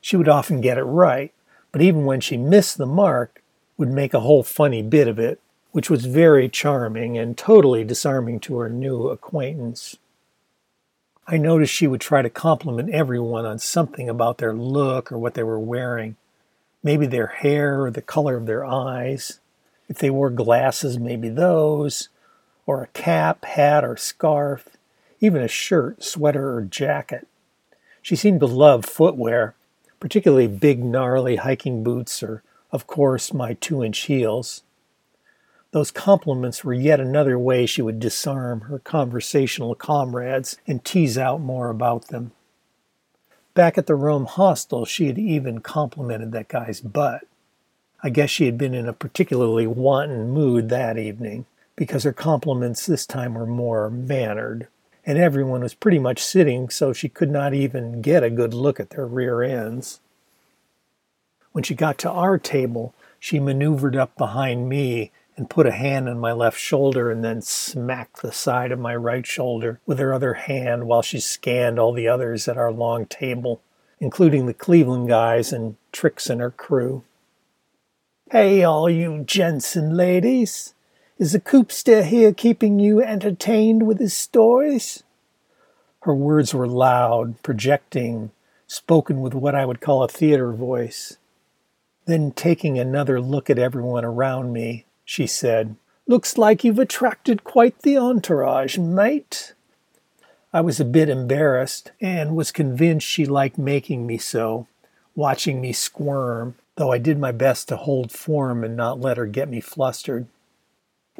She 0.00 0.16
would 0.16 0.28
often 0.28 0.60
get 0.60 0.78
it 0.78 0.84
right, 0.84 1.32
but 1.70 1.82
even 1.82 2.06
when 2.06 2.20
she 2.20 2.36
missed 2.36 2.76
the 2.76 2.86
mark, 2.86 3.40
would 3.76 3.90
make 3.90 4.14
a 4.14 4.20
whole 4.20 4.42
funny 4.42 4.82
bit 4.82 5.06
of 5.06 5.18
it, 5.18 5.40
which 5.72 5.90
was 5.90 6.04
very 6.04 6.48
charming 6.48 7.18
and 7.18 7.36
totally 7.36 7.82
disarming 7.82 8.38
to 8.38 8.58
her 8.58 8.68
new 8.68 9.08
acquaintance. 9.08 9.96
I 11.26 11.38
noticed 11.38 11.72
she 11.72 11.86
would 11.86 12.00
try 12.00 12.20
to 12.22 12.30
compliment 12.30 12.90
everyone 12.90 13.46
on 13.46 13.58
something 13.58 14.08
about 14.08 14.38
their 14.38 14.52
look 14.52 15.10
or 15.10 15.18
what 15.18 15.34
they 15.34 15.42
were 15.42 15.58
wearing, 15.58 16.16
maybe 16.82 17.06
their 17.06 17.28
hair 17.28 17.84
or 17.84 17.90
the 17.90 18.02
color 18.02 18.36
of 18.36 18.46
their 18.46 18.64
eyes. 18.64 19.40
If 19.88 19.98
they 19.98 20.10
wore 20.10 20.30
glasses, 20.30 20.98
maybe 20.98 21.28
those, 21.28 22.08
or 22.66 22.82
a 22.82 22.88
cap, 22.88 23.44
hat, 23.44 23.84
or 23.84 23.96
scarf, 23.96 24.68
even 25.20 25.42
a 25.42 25.48
shirt, 25.48 26.02
sweater, 26.02 26.56
or 26.56 26.62
jacket. 26.62 27.26
She 28.02 28.16
seemed 28.16 28.40
to 28.40 28.46
love 28.46 28.84
footwear, 28.84 29.54
particularly 30.00 30.48
big, 30.48 30.82
gnarly 30.82 31.36
hiking 31.36 31.84
boots, 31.84 32.22
or, 32.22 32.42
of 32.72 32.86
course, 32.86 33.32
my 33.32 33.54
two 33.54 33.82
inch 33.84 34.00
heels. 34.00 34.62
Those 35.72 35.90
compliments 35.90 36.64
were 36.64 36.74
yet 36.74 37.00
another 37.00 37.38
way 37.38 37.66
she 37.66 37.82
would 37.82 37.98
disarm 37.98 38.62
her 38.62 38.78
conversational 38.78 39.74
comrades 39.74 40.56
and 40.66 40.84
tease 40.84 41.18
out 41.18 41.40
more 41.40 41.70
about 41.70 42.08
them. 42.08 42.32
Back 43.54 43.76
at 43.76 43.86
the 43.86 43.94
Rome 43.94 44.26
hostel, 44.26 44.84
she 44.84 45.06
had 45.06 45.18
even 45.18 45.60
complimented 45.60 46.32
that 46.32 46.48
guy's 46.48 46.80
butt. 46.80 47.22
I 48.02 48.10
guess 48.10 48.30
she 48.30 48.46
had 48.46 48.58
been 48.58 48.74
in 48.74 48.88
a 48.88 48.92
particularly 48.92 49.66
wanton 49.66 50.30
mood 50.30 50.68
that 50.68 50.98
evening, 50.98 51.46
because 51.74 52.04
her 52.04 52.12
compliments 52.12 52.86
this 52.86 53.06
time 53.06 53.34
were 53.34 53.46
more 53.46 53.90
mannered 53.90 54.68
and 55.04 55.18
everyone 55.18 55.62
was 55.62 55.74
pretty 55.74 55.98
much 55.98 56.22
sitting, 56.22 56.68
so 56.70 56.92
she 56.92 57.08
could 57.08 57.30
not 57.30 57.54
even 57.54 58.00
get 58.00 58.22
a 58.22 58.30
good 58.30 58.54
look 58.54 58.78
at 58.78 58.90
their 58.90 59.06
rear 59.06 59.42
ends. 59.42 60.00
When 61.52 61.64
she 61.64 61.74
got 61.74 61.98
to 61.98 62.10
our 62.10 62.38
table, 62.38 62.94
she 63.18 63.40
maneuvered 63.40 63.96
up 63.96 64.16
behind 64.16 64.68
me 64.68 65.10
and 65.36 65.48
put 65.48 65.66
a 65.66 65.72
hand 65.72 66.08
on 66.08 66.18
my 66.18 66.32
left 66.32 66.58
shoulder 66.58 67.10
and 67.10 67.24
then 67.24 67.40
smacked 67.40 68.22
the 68.22 68.32
side 68.32 68.70
of 68.70 68.78
my 68.78 68.94
right 68.94 69.26
shoulder 69.26 69.80
with 69.86 69.98
her 69.98 70.12
other 70.12 70.34
hand 70.34 70.86
while 70.86 71.02
she 71.02 71.18
scanned 71.18 71.78
all 71.78 71.92
the 71.92 72.08
others 72.08 72.48
at 72.48 72.58
our 72.58 72.72
long 72.72 73.06
table, 73.06 73.62
including 73.98 74.46
the 74.46 74.54
Cleveland 74.54 75.08
guys 75.08 75.52
and 75.52 75.76
Trix 75.90 76.28
and 76.28 76.40
her 76.40 76.50
crew. 76.50 77.04
Hey, 78.30 78.62
all 78.62 78.88
you 78.88 79.24
gents 79.24 79.76
and 79.76 79.96
ladies, 79.96 80.74
is 81.18 81.32
the 81.32 81.40
Coopster 81.40 82.04
here 82.04 82.32
keeping 82.32 82.78
you 82.78 83.02
entertained 83.02 83.86
with 83.86 83.98
his 83.98 84.16
stories? 84.16 85.02
Her 86.00 86.14
words 86.14 86.52
were 86.52 86.66
loud, 86.66 87.42
projecting, 87.42 88.32
spoken 88.66 89.20
with 89.20 89.34
what 89.34 89.54
I 89.54 89.64
would 89.64 89.80
call 89.80 90.02
a 90.02 90.08
theater 90.08 90.52
voice. 90.52 91.18
Then, 92.06 92.32
taking 92.32 92.78
another 92.78 93.20
look 93.20 93.48
at 93.48 93.58
everyone 93.58 94.04
around 94.04 94.52
me, 94.52 94.86
she 95.12 95.26
said, 95.26 95.76
Looks 96.06 96.38
like 96.38 96.64
you've 96.64 96.78
attracted 96.78 97.44
quite 97.44 97.82
the 97.82 97.98
entourage, 97.98 98.78
mate. 98.78 99.52
I 100.54 100.62
was 100.62 100.80
a 100.80 100.86
bit 100.86 101.10
embarrassed 101.10 101.92
and 102.00 102.34
was 102.34 102.50
convinced 102.50 103.06
she 103.06 103.26
liked 103.26 103.58
making 103.58 104.06
me 104.06 104.16
so, 104.16 104.68
watching 105.14 105.60
me 105.60 105.74
squirm, 105.74 106.54
though 106.76 106.90
I 106.90 106.96
did 106.96 107.18
my 107.18 107.30
best 107.30 107.68
to 107.68 107.76
hold 107.76 108.10
form 108.10 108.64
and 108.64 108.74
not 108.74 109.00
let 109.00 109.18
her 109.18 109.26
get 109.26 109.50
me 109.50 109.60
flustered. 109.60 110.28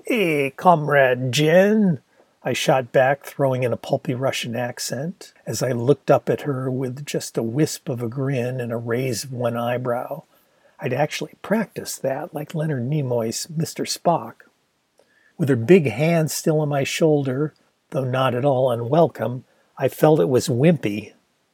Hey, 0.07 0.55
comrade 0.57 1.31
Jen, 1.31 2.01
I 2.43 2.55
shot 2.55 2.93
back, 2.93 3.27
throwing 3.27 3.63
in 3.63 3.75
a 3.75 3.77
pulpy 3.77 4.15
Russian 4.15 4.57
accent, 4.57 5.35
as 5.47 5.63
I 5.63 5.73
looked 5.73 6.11
up 6.11 6.31
at 6.31 6.43
her 6.43 6.71
with 6.71 7.05
just 7.05 7.37
a 7.37 7.43
wisp 7.43 7.91
of 7.91 8.03
a 8.03 8.09
grin 8.09 8.59
and 8.59 8.73
a 8.73 8.79
raise 8.79 9.25
of 9.25 9.35
one 9.35 9.59
eyebrow. 9.59 10.23
I'd 10.83 10.93
actually 10.93 11.35
practiced 11.43 12.03
that, 12.03 12.35
like 12.35 12.57
Leonard 12.57 12.91
Nimoy's 12.91 13.47
Mr. 13.47 13.87
Spock. 13.87 14.35
With 15.39 15.49
her 15.49 15.55
big 15.55 15.87
hand 15.87 16.33
still 16.33 16.59
on 16.59 16.71
my 16.71 16.83
shoulder, 16.83 17.55
though 17.91 18.05
not 18.05 18.35
at 18.35 18.45
all 18.45 18.69
unwelcome, 18.69 19.45
I 19.79 19.87
felt 19.87 20.19
it 20.19 20.29
was 20.29 20.49
wimpy, 20.49 21.13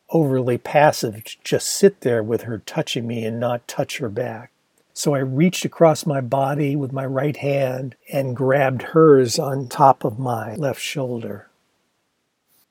overly 0.08 0.56
passive 0.56 1.22
to 1.24 1.36
just 1.44 1.66
sit 1.66 2.00
there 2.00 2.22
with 2.22 2.42
her 2.42 2.56
touching 2.58 3.06
me 3.06 3.26
and 3.26 3.38
not 3.38 3.68
touch 3.68 3.98
her 3.98 4.08
back. 4.08 4.50
So 4.94 5.14
I 5.14 5.18
reached 5.18 5.66
across 5.66 6.06
my 6.06 6.22
body 6.22 6.74
with 6.74 6.94
my 6.94 7.04
right 7.04 7.36
hand 7.36 7.96
and 8.10 8.34
grabbed 8.34 8.80
hers 8.80 9.38
on 9.38 9.68
top 9.68 10.04
of 10.04 10.18
my 10.18 10.54
left 10.54 10.80
shoulder. 10.80 11.50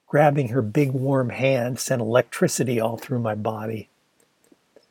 Grabbing 0.08 0.50
her 0.50 0.64
big 0.64 0.90
warm 0.90 1.30
hand 1.30 1.80
sent 1.80 2.02
electricity 2.02 2.80
all 2.80 2.98
through 2.98 3.20
my 3.20 3.36
body. 3.36 3.90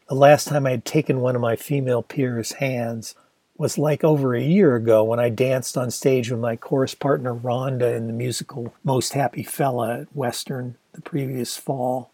The 0.09 0.15
last 0.15 0.47
time 0.47 0.67
I 0.67 0.71
had 0.71 0.85
taken 0.85 1.21
one 1.21 1.35
of 1.35 1.43
my 1.43 1.57
female 1.57 2.01
peers' 2.01 2.53
hands 2.53 3.17
was 3.59 3.77
like 3.77 4.05
over 4.05 4.37
a 4.37 4.43
year 4.43 4.77
ago 4.77 5.03
when 5.03 5.19
I 5.19 5.31
danced 5.31 5.77
on 5.77 5.91
stage 5.91 6.31
with 6.31 6.39
my 6.39 6.55
chorus 6.55 6.95
partner 6.95 7.35
Rhonda 7.35 7.97
in 7.97 8.07
the 8.07 8.13
musical 8.13 8.73
Most 8.85 9.15
Happy 9.15 9.43
Fella 9.43 10.03
at 10.03 10.17
Western 10.17 10.77
the 10.93 11.01
previous 11.01 11.57
fall. 11.57 12.13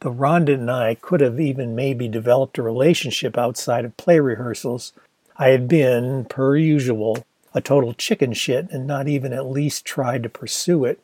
Though 0.00 0.14
Rhonda 0.14 0.54
and 0.54 0.70
I 0.70 0.94
could 0.94 1.20
have 1.20 1.38
even 1.38 1.74
maybe 1.74 2.08
developed 2.08 2.56
a 2.56 2.62
relationship 2.62 3.36
outside 3.36 3.84
of 3.84 3.98
play 3.98 4.18
rehearsals, 4.18 4.94
I 5.36 5.48
had 5.48 5.68
been, 5.68 6.24
per 6.24 6.56
usual, 6.56 7.26
a 7.52 7.60
total 7.60 7.92
chicken 7.92 8.32
shit 8.32 8.70
and 8.70 8.86
not 8.86 9.06
even 9.06 9.34
at 9.34 9.50
least 9.50 9.84
tried 9.84 10.22
to 10.22 10.30
pursue 10.30 10.86
it. 10.86 10.98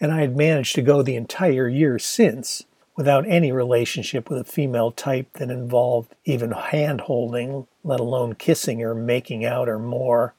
And 0.00 0.12
I 0.12 0.22
had 0.22 0.34
managed 0.34 0.74
to 0.76 0.82
go 0.82 1.02
the 1.02 1.16
entire 1.16 1.68
year 1.68 1.98
since 1.98 2.64
without 2.96 3.26
any 3.28 3.52
relationship 3.52 4.28
with 4.30 4.40
a 4.40 4.44
female 4.44 4.90
type 4.90 5.30
that 5.34 5.50
involved 5.50 6.14
even 6.24 6.50
hand 6.50 7.02
holding, 7.02 7.66
let 7.84 8.00
alone 8.00 8.34
kissing 8.34 8.82
or 8.82 8.94
making 8.94 9.44
out 9.44 9.68
or 9.68 9.78
more. 9.78 10.34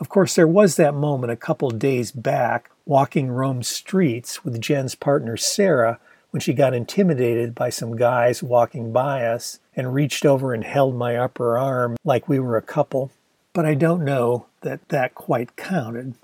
Of 0.00 0.08
course, 0.08 0.34
there 0.34 0.48
was 0.48 0.76
that 0.76 0.94
moment 0.94 1.30
a 1.30 1.36
couple 1.36 1.70
days 1.70 2.10
back 2.10 2.70
walking 2.86 3.30
Rome's 3.30 3.68
streets 3.68 4.44
with 4.44 4.60
Jen's 4.60 4.94
partner 4.94 5.36
Sarah 5.36 6.00
when 6.30 6.40
she 6.40 6.54
got 6.54 6.74
intimidated 6.74 7.54
by 7.54 7.68
some 7.68 7.94
guys 7.94 8.42
walking 8.42 8.92
by 8.92 9.24
us 9.26 9.60
and 9.76 9.94
reached 9.94 10.24
over 10.24 10.54
and 10.54 10.64
held 10.64 10.96
my 10.96 11.16
upper 11.16 11.58
arm 11.58 11.96
like 12.04 12.28
we 12.28 12.40
were 12.40 12.56
a 12.56 12.62
couple. 12.62 13.12
But 13.52 13.66
I 13.66 13.74
don't 13.74 14.04
know 14.04 14.46
that 14.62 14.88
that 14.88 15.14
quite 15.14 15.56
counted, 15.56 16.14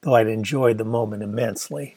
though 0.00 0.14
I'd 0.14 0.26
enjoyed 0.26 0.78
the 0.78 0.84
moment 0.84 1.22
immensely. 1.22 1.96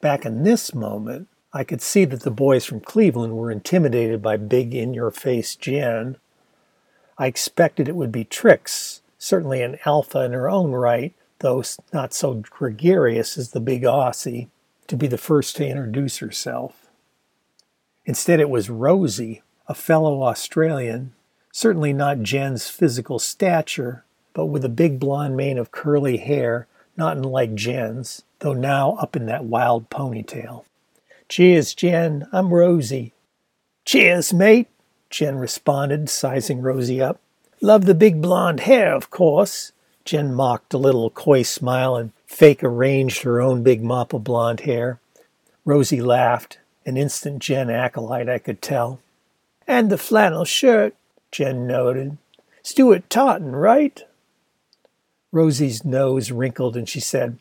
Back 0.00 0.26
in 0.26 0.44
this 0.44 0.74
moment, 0.74 1.28
I 1.58 1.64
could 1.64 1.82
see 1.82 2.04
that 2.04 2.20
the 2.20 2.30
boys 2.30 2.64
from 2.64 2.78
Cleveland 2.78 3.36
were 3.36 3.50
intimidated 3.50 4.22
by 4.22 4.36
big 4.36 4.76
in 4.76 4.94
your 4.94 5.10
face 5.10 5.56
Jen. 5.56 6.16
I 7.18 7.26
expected 7.26 7.88
it 7.88 7.96
would 7.96 8.12
be 8.12 8.22
Trix, 8.22 9.02
certainly 9.18 9.60
an 9.62 9.76
alpha 9.84 10.20
in 10.20 10.30
her 10.30 10.48
own 10.48 10.70
right, 10.70 11.14
though 11.40 11.64
not 11.92 12.14
so 12.14 12.34
gregarious 12.34 13.36
as 13.36 13.50
the 13.50 13.58
big 13.58 13.82
Aussie, 13.82 14.46
to 14.86 14.96
be 14.96 15.08
the 15.08 15.18
first 15.18 15.56
to 15.56 15.66
introduce 15.66 16.18
herself. 16.18 16.86
Instead, 18.06 18.38
it 18.38 18.50
was 18.50 18.70
Rosie, 18.70 19.42
a 19.66 19.74
fellow 19.74 20.22
Australian, 20.22 21.12
certainly 21.50 21.92
not 21.92 22.22
Jen's 22.22 22.70
physical 22.70 23.18
stature, 23.18 24.04
but 24.32 24.46
with 24.46 24.64
a 24.64 24.68
big 24.68 25.00
blonde 25.00 25.36
mane 25.36 25.58
of 25.58 25.72
curly 25.72 26.18
hair, 26.18 26.68
not 26.96 27.16
unlike 27.16 27.56
Jen's, 27.56 28.22
though 28.38 28.54
now 28.54 28.92
up 29.00 29.16
in 29.16 29.26
that 29.26 29.44
wild 29.44 29.90
ponytail. 29.90 30.64
Cheers, 31.28 31.74
Jen. 31.74 32.26
I'm 32.32 32.54
Rosie. 32.54 33.12
Cheers, 33.84 34.32
mate, 34.32 34.68
Jen 35.10 35.36
responded, 35.36 36.08
sizing 36.08 36.62
Rosie 36.62 37.02
up. 37.02 37.20
Love 37.60 37.84
the 37.84 37.94
big 37.94 38.22
blonde 38.22 38.60
hair, 38.60 38.94
of 38.94 39.10
course. 39.10 39.72
Jen 40.06 40.32
mocked 40.32 40.72
a 40.72 40.78
little 40.78 41.10
coy 41.10 41.42
smile 41.42 41.96
and 41.96 42.12
fake 42.26 42.64
arranged 42.64 43.24
her 43.24 43.42
own 43.42 43.62
big 43.62 43.82
mop 43.82 44.14
of 44.14 44.24
blonde 44.24 44.60
hair. 44.60 45.00
Rosie 45.66 46.00
laughed, 46.00 46.60
an 46.86 46.96
instant 46.96 47.40
Jen 47.40 47.68
acolyte, 47.68 48.30
I 48.30 48.38
could 48.38 48.62
tell. 48.62 48.98
And 49.66 49.90
the 49.90 49.98
flannel 49.98 50.46
shirt, 50.46 50.94
Jen 51.30 51.66
noted. 51.66 52.16
Stuart 52.62 53.10
Totten, 53.10 53.54
right? 53.54 54.02
Rosie's 55.30 55.84
nose 55.84 56.30
wrinkled 56.32 56.74
and 56.74 56.88
she 56.88 57.00
said, 57.00 57.38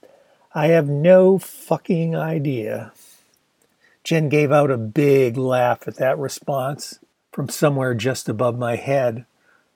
I 0.53 0.67
have 0.67 0.89
no 0.89 1.37
fucking 1.37 2.17
idea. 2.17 2.91
Jen 4.07 4.29
gave 4.29 4.53
out 4.53 4.71
a 4.71 4.77
big 4.77 5.35
laugh 5.35 5.85
at 5.85 5.97
that 5.97 6.17
response 6.17 6.99
from 7.33 7.49
somewhere 7.49 7.93
just 7.93 8.29
above 8.29 8.57
my 8.57 8.77
head 8.77 9.25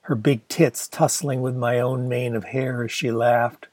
her 0.03 0.15
big 0.15 0.47
tits 0.47 0.87
tussling 0.87 1.41
with 1.41 1.53
my 1.53 1.81
own 1.81 2.07
mane 2.07 2.33
of 2.33 2.45
hair 2.45 2.85
as 2.85 2.93
she 2.93 3.11
laughed. 3.11 3.67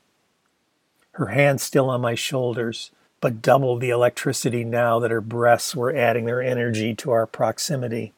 Her 1.13 1.29
hands 1.29 1.63
still 1.63 1.89
on 1.89 2.01
my 2.01 2.17
shoulders, 2.17 2.91
but 3.21 3.41
double 3.41 3.79
the 3.79 3.91
electricity 3.91 4.65
now 4.65 4.99
that 4.99 5.13
her 5.13 5.21
breasts 5.21 5.77
were 5.77 5.95
adding 5.95 6.25
their 6.25 6.43
energy 6.43 6.93
to 6.93 7.13
our 7.13 7.29
proximity. 7.29 8.13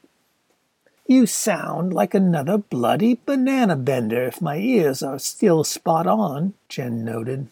You 1.07 1.27
sound 1.27 1.93
like 1.93 2.15
another 2.15 2.57
bloody 2.57 3.21
banana 3.27 3.77
bender 3.77 4.23
if 4.23 4.41
my 4.41 4.57
ears 4.57 5.03
are 5.03 5.19
still 5.19 5.63
spot 5.63 6.07
on, 6.07 6.55
Jen 6.71 7.05
noted. 7.05 7.49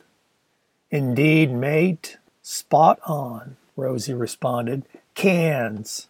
Indeed, 0.91 1.53
mate, 1.53 2.17
spot 2.41 3.01
on, 3.05 3.59
Rosie 3.79 4.13
responded. 4.13 4.83
Cairns. 5.15 6.09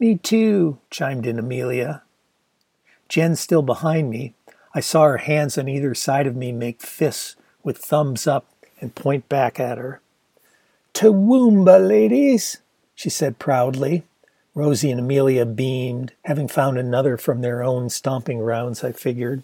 Me 0.00 0.16
too, 0.16 0.78
chimed 0.90 1.26
in 1.26 1.38
Amelia. 1.38 2.02
Jen 3.10 3.36
still 3.36 3.60
behind 3.60 4.08
me. 4.08 4.32
I 4.74 4.80
saw 4.80 5.04
her 5.04 5.18
hands 5.18 5.58
on 5.58 5.68
either 5.68 5.94
side 5.94 6.26
of 6.26 6.34
me 6.34 6.52
make 6.52 6.80
fists 6.80 7.36
with 7.62 7.76
thumbs 7.76 8.26
up 8.26 8.46
and 8.80 8.94
point 8.94 9.28
back 9.28 9.60
at 9.60 9.76
her. 9.76 10.00
Toowoomba, 10.94 11.86
ladies, 11.86 12.58
she 12.94 13.10
said 13.10 13.38
proudly. 13.38 14.04
Rosie 14.54 14.90
and 14.90 15.00
Amelia 15.00 15.44
beamed, 15.44 16.14
having 16.24 16.48
found 16.48 16.78
another 16.78 17.18
from 17.18 17.42
their 17.42 17.62
own 17.62 17.90
stomping 17.90 18.38
grounds, 18.38 18.82
I 18.82 18.92
figured. 18.92 19.42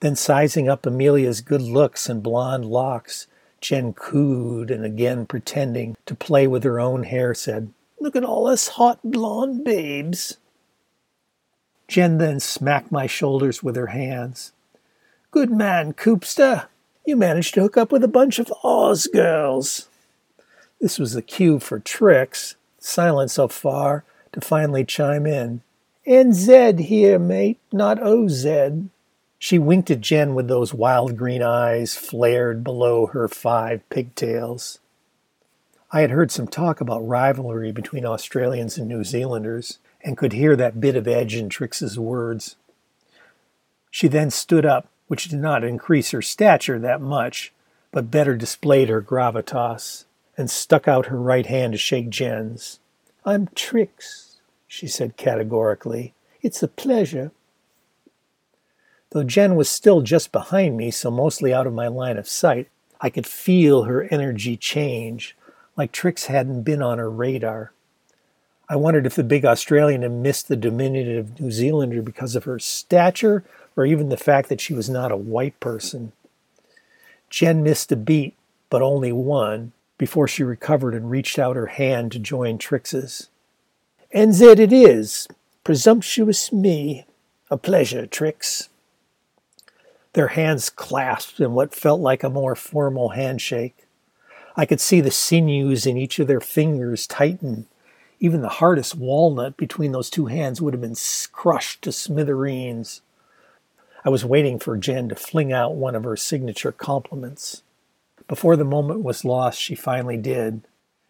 Then, 0.00 0.16
sizing 0.16 0.66
up 0.66 0.86
Amelia's 0.86 1.42
good 1.42 1.60
looks 1.60 2.08
and 2.08 2.22
blonde 2.22 2.64
locks, 2.64 3.26
Jen 3.64 3.94
cooed 3.94 4.70
and 4.70 4.84
again 4.84 5.24
pretending 5.24 5.96
to 6.04 6.14
play 6.14 6.46
with 6.46 6.64
her 6.64 6.78
own 6.78 7.04
hair 7.04 7.32
said, 7.32 7.72
Look 7.98 8.14
at 8.14 8.22
all 8.22 8.46
us 8.46 8.68
hot 8.68 9.00
blonde 9.02 9.64
babes. 9.64 10.36
Jen 11.88 12.18
then 12.18 12.40
smacked 12.40 12.92
my 12.92 13.06
shoulders 13.06 13.62
with 13.62 13.74
her 13.76 13.86
hands. 13.86 14.52
Good 15.30 15.50
man, 15.50 15.94
Coopster. 15.94 16.66
You 17.06 17.16
managed 17.16 17.54
to 17.54 17.62
hook 17.62 17.78
up 17.78 17.90
with 17.90 18.04
a 18.04 18.08
bunch 18.08 18.38
of 18.38 18.52
Oz 18.62 19.06
girls. 19.06 19.88
This 20.78 20.98
was 20.98 21.14
the 21.14 21.22
cue 21.22 21.58
for 21.58 21.78
Trix, 21.78 22.56
silent 22.78 23.30
so 23.30 23.48
far, 23.48 24.04
to 24.32 24.42
finally 24.42 24.84
chime 24.84 25.26
in. 25.26 25.62
NZ 26.06 26.80
here, 26.80 27.18
mate, 27.18 27.60
not 27.72 27.98
OZ. 28.02 28.44
She 29.44 29.58
winked 29.58 29.90
at 29.90 30.00
Jen 30.00 30.34
with 30.34 30.48
those 30.48 30.72
wild 30.72 31.18
green 31.18 31.42
eyes 31.42 31.96
flared 31.96 32.64
below 32.64 33.08
her 33.08 33.28
five 33.28 33.86
pigtails. 33.90 34.78
I 35.92 36.00
had 36.00 36.10
heard 36.10 36.30
some 36.30 36.48
talk 36.48 36.80
about 36.80 37.06
rivalry 37.06 37.70
between 37.70 38.06
Australians 38.06 38.78
and 38.78 38.88
New 38.88 39.04
Zealanders 39.04 39.80
and 40.02 40.16
could 40.16 40.32
hear 40.32 40.56
that 40.56 40.80
bit 40.80 40.96
of 40.96 41.06
edge 41.06 41.34
in 41.34 41.50
Trix's 41.50 41.98
words. 41.98 42.56
She 43.90 44.08
then 44.08 44.30
stood 44.30 44.64
up, 44.64 44.88
which 45.08 45.28
did 45.28 45.40
not 45.40 45.62
increase 45.62 46.12
her 46.12 46.22
stature 46.22 46.78
that 46.78 47.02
much, 47.02 47.52
but 47.92 48.10
better 48.10 48.36
displayed 48.38 48.88
her 48.88 49.02
gravitas, 49.02 50.06
and 50.38 50.50
stuck 50.50 50.88
out 50.88 51.08
her 51.08 51.20
right 51.20 51.44
hand 51.44 51.74
to 51.74 51.78
shake 51.78 52.08
Jen's. 52.08 52.80
I'm 53.26 53.48
Trix, 53.48 54.38
she 54.66 54.86
said 54.86 55.18
categorically. 55.18 56.14
It's 56.40 56.62
a 56.62 56.66
pleasure. 56.66 57.30
Though 59.14 59.22
Jen 59.22 59.54
was 59.54 59.68
still 59.68 60.00
just 60.00 60.32
behind 60.32 60.76
me, 60.76 60.90
so 60.90 61.08
mostly 61.08 61.54
out 61.54 61.68
of 61.68 61.72
my 61.72 61.86
line 61.86 62.18
of 62.18 62.28
sight, 62.28 62.68
I 63.00 63.10
could 63.10 63.28
feel 63.28 63.84
her 63.84 64.08
energy 64.10 64.56
change, 64.56 65.36
like 65.76 65.92
Trix 65.92 66.26
hadn't 66.26 66.64
been 66.64 66.82
on 66.82 66.98
her 66.98 67.08
radar. 67.08 67.70
I 68.68 68.74
wondered 68.74 69.06
if 69.06 69.14
the 69.14 69.22
big 69.22 69.44
Australian 69.44 70.02
had 70.02 70.10
missed 70.10 70.48
the 70.48 70.56
diminutive 70.56 71.38
New 71.38 71.52
Zealander 71.52 72.02
because 72.02 72.34
of 72.34 72.42
her 72.42 72.58
stature 72.58 73.44
or 73.76 73.86
even 73.86 74.08
the 74.08 74.16
fact 74.16 74.48
that 74.48 74.60
she 74.60 74.74
was 74.74 74.90
not 74.90 75.12
a 75.12 75.16
white 75.16 75.60
person. 75.60 76.10
Jen 77.30 77.62
missed 77.62 77.92
a 77.92 77.96
beat, 77.96 78.34
but 78.68 78.82
only 78.82 79.12
one, 79.12 79.70
before 79.96 80.26
she 80.26 80.42
recovered 80.42 80.92
and 80.92 81.08
reached 81.08 81.38
out 81.38 81.54
her 81.54 81.66
hand 81.66 82.10
to 82.10 82.18
join 82.18 82.58
Trix's. 82.58 83.28
And 84.12 84.32
NZ 84.32 84.58
it 84.58 84.72
is. 84.72 85.28
Presumptuous 85.62 86.52
me. 86.52 87.06
A 87.48 87.56
pleasure, 87.56 88.06
Trix. 88.06 88.70
Their 90.14 90.28
hands 90.28 90.70
clasped 90.70 91.40
in 91.40 91.52
what 91.52 91.74
felt 91.74 92.00
like 92.00 92.24
a 92.24 92.30
more 92.30 92.56
formal 92.56 93.10
handshake. 93.10 93.86
I 94.56 94.66
could 94.66 94.80
see 94.80 95.00
the 95.00 95.10
sinews 95.10 95.86
in 95.86 95.96
each 95.96 96.18
of 96.18 96.26
their 96.26 96.40
fingers 96.40 97.06
tighten 97.06 97.66
even 98.24 98.40
the 98.40 98.48
hardest 98.48 98.94
walnut 98.94 99.54
between 99.58 99.92
those 99.92 100.08
two 100.08 100.26
hands 100.26 100.58
would 100.58 100.72
have 100.72 100.80
been 100.80 100.96
crushed 101.32 101.82
to 101.82 101.92
smithereens. 101.92 103.02
I 104.02 104.08
was 104.08 104.24
waiting 104.24 104.58
for 104.58 104.78
Jen 104.78 105.10
to 105.10 105.14
fling 105.14 105.52
out 105.52 105.74
one 105.74 105.94
of 105.94 106.04
her 106.04 106.16
signature 106.16 106.72
compliments. 106.72 107.62
Before 108.26 108.56
the 108.56 108.64
moment 108.64 109.02
was 109.02 109.26
lost, 109.26 109.60
she 109.60 109.74
finally 109.74 110.16
did. 110.16 110.62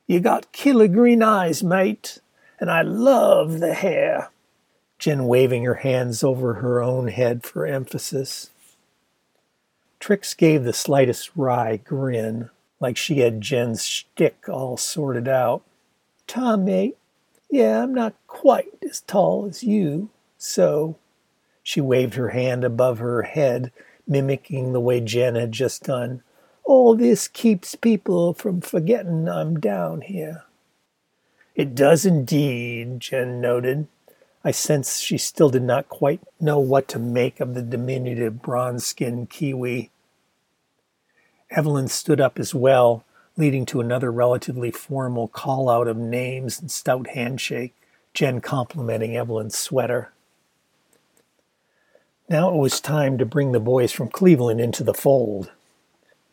You 0.08 0.18
got 0.18 0.50
killer 0.50 0.88
green 0.88 1.22
eyes, 1.22 1.62
mate, 1.62 2.18
and 2.58 2.68
I 2.68 2.82
love 2.82 3.60
the 3.60 3.74
hair. 3.74 4.30
Jen 4.98 5.26
waving 5.26 5.64
her 5.64 5.74
hands 5.74 6.24
over 6.24 6.54
her 6.54 6.82
own 6.82 7.06
head 7.06 7.44
for 7.44 7.64
emphasis. 7.64 8.50
Trix 10.04 10.34
gave 10.34 10.64
the 10.64 10.74
slightest 10.74 11.30
wry 11.34 11.78
grin, 11.78 12.50
like 12.78 12.94
she 12.94 13.20
had 13.20 13.40
Jen's 13.40 13.86
shtick 13.86 14.50
all 14.50 14.76
sorted 14.76 15.26
out. 15.26 15.62
Tom, 16.26 16.66
mate, 16.66 16.98
yeah, 17.50 17.82
I'm 17.82 17.94
not 17.94 18.12
quite 18.26 18.68
as 18.86 19.00
tall 19.00 19.46
as 19.46 19.62
you, 19.62 20.10
so. 20.36 20.96
She 21.62 21.80
waved 21.80 22.16
her 22.16 22.28
hand 22.28 22.64
above 22.64 22.98
her 22.98 23.22
head, 23.22 23.72
mimicking 24.06 24.74
the 24.74 24.80
way 24.80 25.00
Jen 25.00 25.36
had 25.36 25.52
just 25.52 25.84
done. 25.84 26.22
All 26.64 26.94
this 26.94 27.26
keeps 27.26 27.74
people 27.74 28.34
from 28.34 28.60
forgetting 28.60 29.26
I'm 29.26 29.58
down 29.58 30.02
here. 30.02 30.44
It 31.54 31.74
does 31.74 32.04
indeed, 32.04 33.00
Jen 33.00 33.40
noted. 33.40 33.86
I 34.44 34.50
sensed 34.50 35.02
she 35.02 35.16
still 35.16 35.48
did 35.48 35.62
not 35.62 35.88
quite 35.88 36.20
know 36.38 36.58
what 36.58 36.88
to 36.88 36.98
make 36.98 37.40
of 37.40 37.54
the 37.54 37.62
diminutive 37.62 38.42
bronze 38.42 38.84
skinned 38.84 39.30
Kiwi. 39.30 39.90
Evelyn 41.54 41.88
stood 41.88 42.20
up 42.20 42.38
as 42.38 42.54
well, 42.54 43.04
leading 43.36 43.64
to 43.66 43.80
another 43.80 44.10
relatively 44.10 44.70
formal 44.70 45.28
call 45.28 45.68
out 45.68 45.86
of 45.86 45.96
names 45.96 46.60
and 46.60 46.70
stout 46.70 47.08
handshake, 47.08 47.74
Jen 48.12 48.40
complimenting 48.40 49.16
Evelyn's 49.16 49.56
sweater. 49.56 50.12
Now 52.28 52.52
it 52.54 52.58
was 52.58 52.80
time 52.80 53.18
to 53.18 53.26
bring 53.26 53.52
the 53.52 53.60
boys 53.60 53.92
from 53.92 54.08
Cleveland 54.08 54.60
into 54.60 54.82
the 54.82 54.94
fold. 54.94 55.52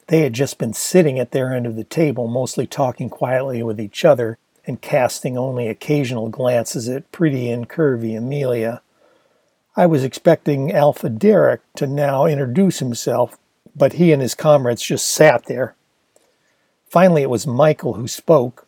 They 0.07 0.22
had 0.22 0.34
just 0.34 0.57
been 0.57 0.74
sitting 0.74 1.19
at 1.19 1.32
their 1.32 1.53
end 1.53 1.65
of 1.65 1.76
the 1.76 1.84
table, 1.84 2.28
mostly 2.28 2.65
talking 2.65 3.09
quietly 3.09 3.61
with 3.61 3.80
each 3.80 4.03
other 4.03 4.38
and 4.65 4.82
casting 4.82 5.38
only 5.38 5.67
occasional 5.67 6.30
glances 6.30 6.88
at 6.89 7.11
pretty 7.11 7.49
and 7.49 7.69
curvy 7.69 8.17
Amelia. 8.17 8.82
I 9.76 9.86
was 9.86 10.03
expecting 10.03 10.72
Alpha 10.72 11.09
Derek 11.09 11.61
to 11.76 11.88
now 11.88 12.26
introduce 12.26 12.80
himself, 12.80 13.38
but 13.76 13.93
he 13.93 14.11
and 14.11 14.22
his 14.22 14.36
comrades 14.36 14.82
just 14.82 15.09
sat 15.09 15.45
there. 15.45 15.76
Finally, 16.88 17.22
it 17.22 17.30
was 17.30 17.47
Michael 17.47 17.93
who 17.93 18.07
spoke, 18.07 18.67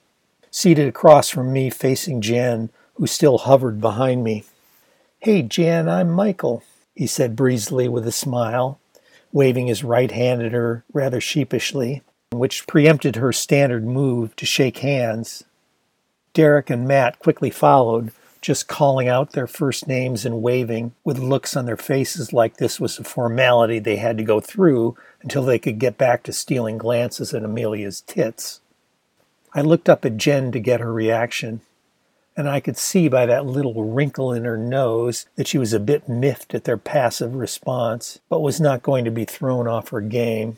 seated 0.50 0.88
across 0.88 1.30
from 1.30 1.52
me 1.52 1.70
facing 1.70 2.22
Jan, 2.22 2.70
who 2.96 3.08
still 3.08 3.40
hovered 3.40 3.82
behind 3.82 4.24
me. 4.24 4.44
Hey, 5.20 5.42
Jan, 5.42 5.90
I'm 5.90 6.12
Michael, 6.12 6.64
he 6.96 7.08
said 7.08 7.36
breezily 7.36 7.88
with 7.88 8.08
a 8.08 8.12
smile, 8.12 8.80
waving 9.32 9.68
his 9.68 9.84
right 9.84 10.12
hand 10.12 10.42
at 10.42 10.52
her 10.52 10.84
rather 10.94 11.20
sheepishly, 11.20 12.02
which 12.32 12.68
preempted 12.68 13.16
her 13.16 13.34
standard 13.34 13.86
move 13.86 14.36
to 14.36 14.46
shake 14.46 14.80
hands. 14.80 15.44
Derek 16.34 16.70
and 16.70 16.88
Matt 16.88 17.20
quickly 17.20 17.50
followed, 17.50 18.12
just 18.44 18.68
calling 18.68 19.08
out 19.08 19.32
their 19.32 19.48
first 19.48 19.88
names 19.88 20.26
and 20.26 20.42
waving, 20.42 20.94
with 21.06 21.18
looks 21.18 21.56
on 21.56 21.66
their 21.66 21.78
faces 21.78 22.34
like 22.34 22.58
this 22.58 22.78
was 22.78 23.00
a 23.00 23.04
formality 23.04 23.80
they 23.80 23.96
had 23.96 24.18
to 24.18 24.24
go 24.24 24.42
through 24.42 24.98
until 25.22 25.44
they 25.44 25.58
could 25.58 25.80
get 25.80 25.98
back 25.98 26.22
to 26.24 26.34
stealing 26.34 26.78
glances 26.78 27.34
at 27.34 27.46
Amelia's 27.46 28.02
tits. 28.02 28.60
I 29.56 29.62
looked 29.62 29.88
up 29.88 30.04
at 30.04 30.18
Jen 30.18 30.52
to 30.52 30.60
get 30.60 30.82
her 30.82 30.92
reaction, 30.92 31.62
and 32.36 32.50
I 32.50 32.60
could 32.60 32.76
see 32.76 33.08
by 33.08 33.26
that 33.26 33.46
little 33.46 33.86
wrinkle 33.86 34.34
in 34.34 34.44
her 34.44 34.58
nose 34.58 35.26
that 35.38 35.48
she 35.48 35.58
was 35.58 35.72
a 35.72 35.80
bit 35.80 36.10
miffed 36.10 36.54
at 36.54 36.66
their 36.66 36.78
passive 36.78 37.36
response, 37.36 38.20
but 38.28 38.42
was 38.42 38.60
not 38.60 38.84
going 38.84 39.06
to 39.06 39.12
be 39.12 39.24
thrown 39.24 39.70
off 39.70 39.90
her 39.90 40.02
game. 40.02 40.58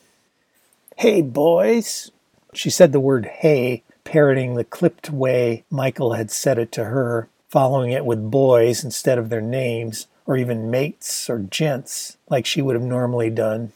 Hey, 0.98 1.22
boys! 1.22 2.10
She 2.52 2.72
said 2.72 2.94
the 2.94 3.00
word 3.00 3.26
hey 3.26 3.84
parroting 4.06 4.56
the 4.56 4.64
clipped 4.64 5.12
way 5.12 5.66
Michael 5.70 6.14
had 6.14 6.32
said 6.32 6.58
it 6.58 6.72
to 6.72 6.86
her, 6.86 7.28
following 7.56 7.92
it 7.92 8.04
with 8.04 8.30
boys 8.30 8.84
instead 8.84 9.18
of 9.18 9.30
their 9.30 9.40
names, 9.40 10.08
or 10.26 10.36
even 10.36 10.70
mates 10.70 11.30
or 11.30 11.40
gents, 11.40 12.18
like 12.30 12.46
she 12.46 12.62
would 12.62 12.76
have 12.76 12.84
normally 12.84 13.30
done. 13.30 13.72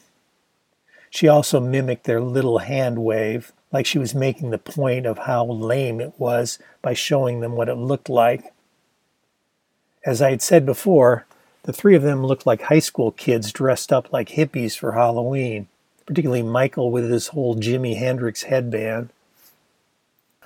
She 1.09 1.29
also 1.29 1.61
mimicked 1.61 2.03
their 2.03 2.19
little 2.19 2.57
hand 2.57 3.01
wave, 3.05 3.53
like 3.71 3.85
she 3.85 3.97
was 3.97 4.13
making 4.13 4.49
the 4.49 4.57
point 4.57 5.05
of 5.05 5.19
how 5.19 5.45
lame 5.45 6.01
it 6.01 6.11
was 6.17 6.59
by 6.81 6.93
showing 6.93 7.39
them 7.39 7.53
what 7.53 7.69
it 7.69 7.75
looked 7.75 8.09
like. 8.09 8.51
As 10.05 10.21
I 10.21 10.31
had 10.31 10.41
said 10.41 10.65
before, 10.65 11.25
the 11.63 11.71
three 11.71 11.95
of 11.95 12.03
them 12.03 12.25
looked 12.25 12.45
like 12.45 12.63
high 12.63 12.79
school 12.79 13.13
kids 13.13 13.53
dressed 13.53 13.93
up 13.93 14.11
like 14.11 14.31
hippies 14.31 14.77
for 14.77 14.91
Halloween, 14.91 15.69
particularly 16.05 16.43
Michael 16.43 16.91
with 16.91 17.09
his 17.09 17.27
whole 17.27 17.55
Jimi 17.55 17.95
Hendrix 17.95 18.43
headband. 18.43 19.11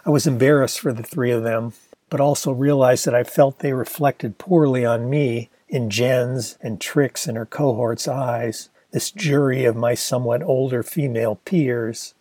I 0.06 0.12
was 0.12 0.28
embarrassed 0.28 0.80
for 0.80 0.94
the 0.94 1.02
three 1.02 1.32
of 1.32 1.42
them, 1.42 1.74
but 2.14 2.22
also 2.22 2.52
realized 2.52 3.06
that 3.06 3.16
I 3.16 3.24
felt 3.24 3.58
they 3.58 3.74
reflected 3.74 4.38
poorly 4.38 4.86
on 4.86 5.10
me 5.10 5.50
in 5.68 5.90
Jen's 5.90 6.60
and 6.62 6.80
Trix 6.80 7.26
and 7.26 7.36
her 7.36 7.46
cohort's 7.48 8.08
eyes, 8.08 8.70
this 8.92 9.10
jury 9.10 9.66
of 9.66 9.76
my 9.76 9.96
somewhat 9.96 10.44
older 10.44 10.84
female 10.84 11.40
peers. 11.44 12.14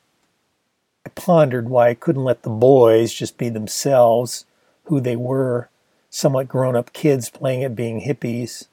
I 1.05 1.11
pondered 1.11 1.69
why 1.69 1.91
I 1.91 1.95
couldn't 1.95 2.25
let 2.25 2.43
the 2.43 2.49
boys 2.49 3.13
just 3.13 3.37
be 3.37 3.51
themselves, 3.51 4.47
who 4.85 4.99
they 4.99 5.15
were, 5.15 5.69
somewhat 6.09 6.49
grown 6.49 6.75
up 6.75 6.95
kids 6.95 7.29
playing 7.29 7.63
at 7.63 7.77
being 7.77 8.01
hippies. 8.01 8.69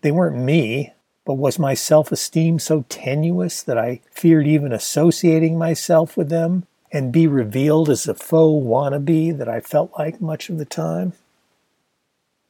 They 0.00 0.12
weren't 0.12 0.42
me, 0.42 0.94
but 1.26 1.34
was 1.34 1.58
my 1.58 1.74
self 1.74 2.10
esteem 2.10 2.58
so 2.58 2.86
tenuous 2.88 3.62
that 3.62 3.76
I 3.76 4.00
feared 4.10 4.46
even 4.46 4.72
associating 4.72 5.58
myself 5.58 6.16
with 6.16 6.30
them 6.30 6.66
and 6.92 7.10
be 7.10 7.26
revealed 7.26 7.88
as 7.88 8.06
a 8.06 8.14
faux 8.14 8.64
wannabe 8.64 9.36
that 9.36 9.48
I 9.48 9.60
felt 9.60 9.92
like 9.98 10.20
much 10.20 10.50
of 10.50 10.58
the 10.58 10.66
time. 10.66 11.14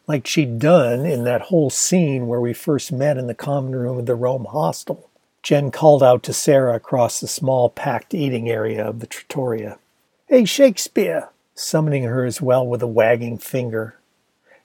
Like 0.08 0.26
she'd 0.26 0.58
done 0.58 1.06
in 1.06 1.22
that 1.24 1.42
whole 1.42 1.70
scene 1.70 2.26
where 2.26 2.40
we 2.40 2.52
first 2.52 2.90
met 2.90 3.16
in 3.16 3.28
the 3.28 3.34
common 3.34 3.74
room 3.74 3.98
of 3.98 4.06
the 4.06 4.16
Rome 4.16 4.46
hostel. 4.46 5.08
Jen 5.42 5.70
called 5.70 6.02
out 6.02 6.22
to 6.24 6.32
Sarah 6.32 6.74
across 6.74 7.20
the 7.20 7.28
small 7.28 7.70
packed 7.70 8.14
eating 8.14 8.50
area 8.50 8.84
of 8.84 8.98
the 8.98 9.06
trattoria. 9.06 9.78
Hey, 10.26 10.44
Shakespeare! 10.44 11.28
summoning 11.54 12.04
her 12.04 12.24
as 12.24 12.40
well 12.40 12.66
with 12.66 12.82
a 12.82 12.86
wagging 12.86 13.38
finger. 13.38 13.96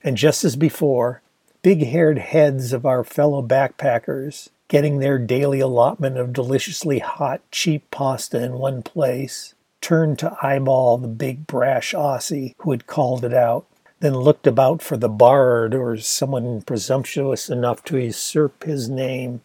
And 0.02 0.16
just 0.16 0.44
as 0.44 0.56
before, 0.56 1.22
big 1.62 1.84
haired 1.84 2.18
heads 2.18 2.72
of 2.72 2.86
our 2.86 3.04
fellow 3.04 3.42
backpackers, 3.42 4.48
getting 4.68 4.98
their 4.98 5.18
daily 5.18 5.60
allotment 5.60 6.16
of 6.16 6.32
deliciously 6.32 6.98
hot, 7.00 7.40
cheap 7.50 7.90
pasta 7.90 8.42
in 8.42 8.54
one 8.54 8.82
place, 8.82 9.54
turned 9.80 10.18
to 10.18 10.36
eyeball 10.42 10.98
the 10.98 11.08
big 11.08 11.46
brash 11.46 11.92
Aussie 11.94 12.54
who 12.58 12.70
had 12.70 12.86
called 12.86 13.24
it 13.24 13.34
out, 13.34 13.66
then 14.00 14.14
looked 14.14 14.46
about 14.46 14.82
for 14.82 14.96
the 14.96 15.08
bard 15.08 15.74
or 15.74 15.96
someone 15.96 16.62
presumptuous 16.62 17.48
enough 17.48 17.82
to 17.84 17.98
usurp 17.98 18.64
his 18.64 18.88
name. 18.88 19.40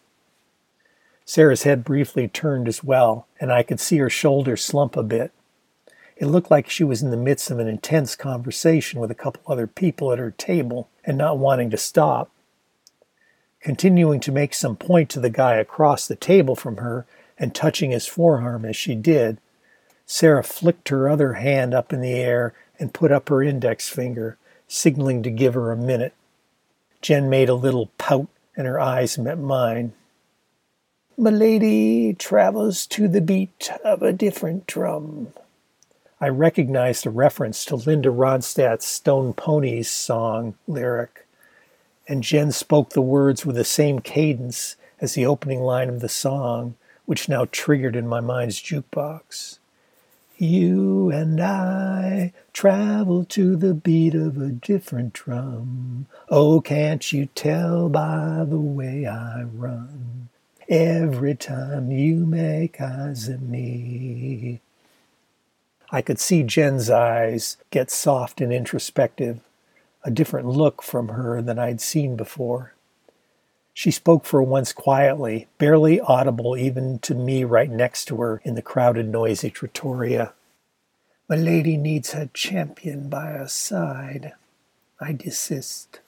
Sarah's 1.24 1.62
head 1.62 1.84
briefly 1.84 2.28
turned 2.28 2.68
as 2.68 2.84
well, 2.84 3.26
and 3.40 3.50
I 3.52 3.62
could 3.62 3.80
see 3.80 3.96
her 3.98 4.10
shoulders 4.10 4.64
slump 4.64 4.96
a 4.96 5.02
bit. 5.02 5.32
It 6.16 6.26
looked 6.26 6.50
like 6.50 6.70
she 6.70 6.84
was 6.84 7.02
in 7.02 7.10
the 7.10 7.16
midst 7.16 7.50
of 7.50 7.58
an 7.58 7.66
intense 7.66 8.14
conversation 8.14 9.00
with 9.00 9.10
a 9.10 9.16
couple 9.16 9.42
other 9.46 9.66
people 9.66 10.12
at 10.12 10.18
her 10.18 10.30
table 10.30 10.88
and 11.04 11.18
not 11.18 11.38
wanting 11.38 11.70
to 11.70 11.76
stop. 11.76 12.30
Continuing 13.60 14.20
to 14.20 14.30
make 14.30 14.54
some 14.54 14.76
point 14.76 15.08
to 15.10 15.20
the 15.20 15.30
guy 15.30 15.54
across 15.54 16.06
the 16.06 16.14
table 16.14 16.54
from 16.54 16.76
her 16.76 17.06
and 17.38 17.54
touching 17.54 17.90
his 17.90 18.06
forearm 18.06 18.64
as 18.64 18.76
she 18.76 18.94
did, 18.94 19.38
Sarah 20.06 20.44
flicked 20.44 20.90
her 20.90 21.08
other 21.08 21.34
hand 21.34 21.72
up 21.74 21.92
in 21.92 22.00
the 22.00 22.14
air 22.14 22.54
and 22.78 22.94
put 22.94 23.10
up 23.10 23.28
her 23.28 23.42
index 23.42 23.88
finger, 23.88 24.36
signaling 24.68 25.22
to 25.22 25.30
give 25.30 25.54
her 25.54 25.72
a 25.72 25.76
minute. 25.76 26.12
Jen 27.00 27.28
made 27.30 27.48
a 27.48 27.54
little 27.54 27.90
pout 27.98 28.28
and 28.56 28.66
her 28.66 28.80
eyes 28.80 29.18
met 29.18 29.38
mine. 29.38 29.92
Milady 31.16 32.12
travels 32.14 32.86
to 32.86 33.08
the 33.08 33.20
beat 33.20 33.70
of 33.84 34.02
a 34.02 34.12
different 34.12 34.66
drum. 34.66 35.28
I 36.20 36.28
recognized 36.28 37.06
a 37.06 37.10
reference 37.10 37.64
to 37.66 37.76
Linda 37.76 38.10
Ronstadt's 38.10 38.86
Stone 38.86 39.34
Poneys 39.34 39.86
song 39.86 40.54
lyric, 40.66 41.26
and 42.08 42.22
Jen 42.22 42.52
spoke 42.52 42.90
the 42.90 43.02
words 43.02 43.44
with 43.44 43.56
the 43.56 43.64
same 43.64 44.00
cadence 44.00 44.76
as 45.00 45.14
the 45.14 45.26
opening 45.26 45.60
line 45.60 45.88
of 45.88 46.00
the 46.00 46.08
song, 46.08 46.76
which 47.04 47.28
now 47.28 47.46
triggered 47.50 47.96
in 47.96 48.08
my 48.08 48.20
mind's 48.20 48.60
jukebox. 48.60 49.58
You 50.36 51.10
and 51.10 51.40
I 51.40 52.32
travel 52.52 53.24
to 53.26 53.54
the 53.54 53.72
beat 53.72 54.14
of 54.14 54.36
a 54.36 54.48
different 54.48 55.12
drum. 55.12 56.06
Oh, 56.28 56.60
can't 56.60 57.12
you 57.12 57.26
tell 57.26 57.88
by 57.88 58.44
the 58.48 58.58
way 58.58 59.06
I 59.06 59.42
run? 59.42 60.28
Every 60.68 61.36
time 61.36 61.92
you 61.92 62.26
make 62.26 62.80
eyes 62.80 63.28
at 63.28 63.42
me. 63.42 64.60
I 65.90 66.02
could 66.02 66.18
see 66.18 66.42
Jen's 66.42 66.90
eyes 66.90 67.56
get 67.70 67.90
soft 67.90 68.40
and 68.40 68.52
introspective, 68.52 69.38
a 70.02 70.10
different 70.10 70.48
look 70.48 70.82
from 70.82 71.08
her 71.08 71.40
than 71.42 71.60
I'd 71.60 71.80
seen 71.80 72.16
before. 72.16 72.74
She 73.76 73.90
spoke 73.90 74.24
for 74.24 74.40
once 74.40 74.72
quietly, 74.72 75.48
barely 75.58 76.00
audible 76.00 76.56
even 76.56 77.00
to 77.00 77.14
me 77.14 77.42
right 77.42 77.68
next 77.68 78.04
to 78.06 78.16
her 78.18 78.40
in 78.44 78.54
the 78.54 78.62
crowded, 78.62 79.08
noisy 79.08 79.50
trattoria. 79.50 80.32
My 81.28 81.34
lady 81.34 81.76
needs 81.76 82.12
her 82.12 82.30
champion 82.32 83.08
by 83.08 83.26
her 83.26 83.48
side. 83.48 84.32
I 85.00 85.12
desist. 85.12 85.98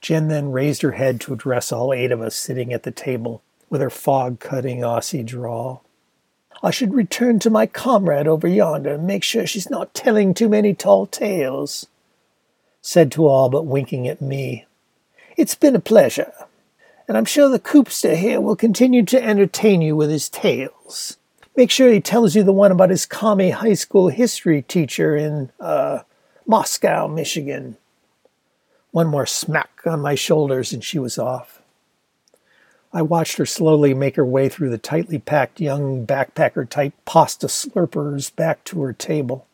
Jen 0.00 0.26
then 0.26 0.50
raised 0.50 0.82
her 0.82 0.92
head 0.92 1.20
to 1.22 1.32
address 1.32 1.70
all 1.70 1.94
eight 1.94 2.10
of 2.10 2.20
us 2.20 2.34
sitting 2.34 2.72
at 2.72 2.82
the 2.82 2.90
table 2.90 3.42
with 3.70 3.80
her 3.80 3.90
fog 3.90 4.40
cutting 4.40 4.80
Aussie 4.80 5.24
drawl. 5.24 5.84
I 6.62 6.72
should 6.72 6.94
return 6.94 7.38
to 7.40 7.50
my 7.50 7.66
comrade 7.66 8.26
over 8.26 8.48
yonder 8.48 8.94
and 8.94 9.06
make 9.06 9.22
sure 9.22 9.46
she's 9.46 9.70
not 9.70 9.94
telling 9.94 10.34
too 10.34 10.48
many 10.48 10.74
tall 10.74 11.06
tales, 11.06 11.86
said 12.82 13.12
to 13.12 13.26
all 13.26 13.48
but 13.48 13.66
winking 13.66 14.08
at 14.08 14.20
me. 14.20 14.65
It's 15.36 15.54
been 15.54 15.76
a 15.76 15.80
pleasure, 15.80 16.32
and 17.06 17.14
I'm 17.14 17.26
sure 17.26 17.50
the 17.50 17.58
Coopster 17.58 18.16
here 18.16 18.40
will 18.40 18.56
continue 18.56 19.04
to 19.04 19.22
entertain 19.22 19.82
you 19.82 19.94
with 19.94 20.08
his 20.08 20.30
tales. 20.30 21.18
Make 21.54 21.70
sure 21.70 21.92
he 21.92 22.00
tells 22.00 22.34
you 22.34 22.42
the 22.42 22.54
one 22.54 22.72
about 22.72 22.88
his 22.88 23.04
commie 23.04 23.50
high 23.50 23.74
school 23.74 24.08
history 24.08 24.62
teacher 24.62 25.14
in, 25.14 25.50
uh, 25.60 26.00
Moscow, 26.46 27.06
Michigan. 27.06 27.76
One 28.92 29.08
more 29.08 29.26
smack 29.26 29.82
on 29.84 30.00
my 30.00 30.14
shoulders 30.14 30.72
and 30.72 30.82
she 30.82 30.98
was 30.98 31.18
off. 31.18 31.60
I 32.90 33.02
watched 33.02 33.36
her 33.36 33.44
slowly 33.44 33.92
make 33.92 34.16
her 34.16 34.24
way 34.24 34.48
through 34.48 34.70
the 34.70 34.78
tightly 34.78 35.18
packed 35.18 35.60
young 35.60 36.06
backpacker 36.06 36.66
type 36.66 36.94
pasta 37.04 37.48
slurpers 37.48 38.34
back 38.34 38.64
to 38.64 38.80
her 38.80 38.94
table 38.94 39.45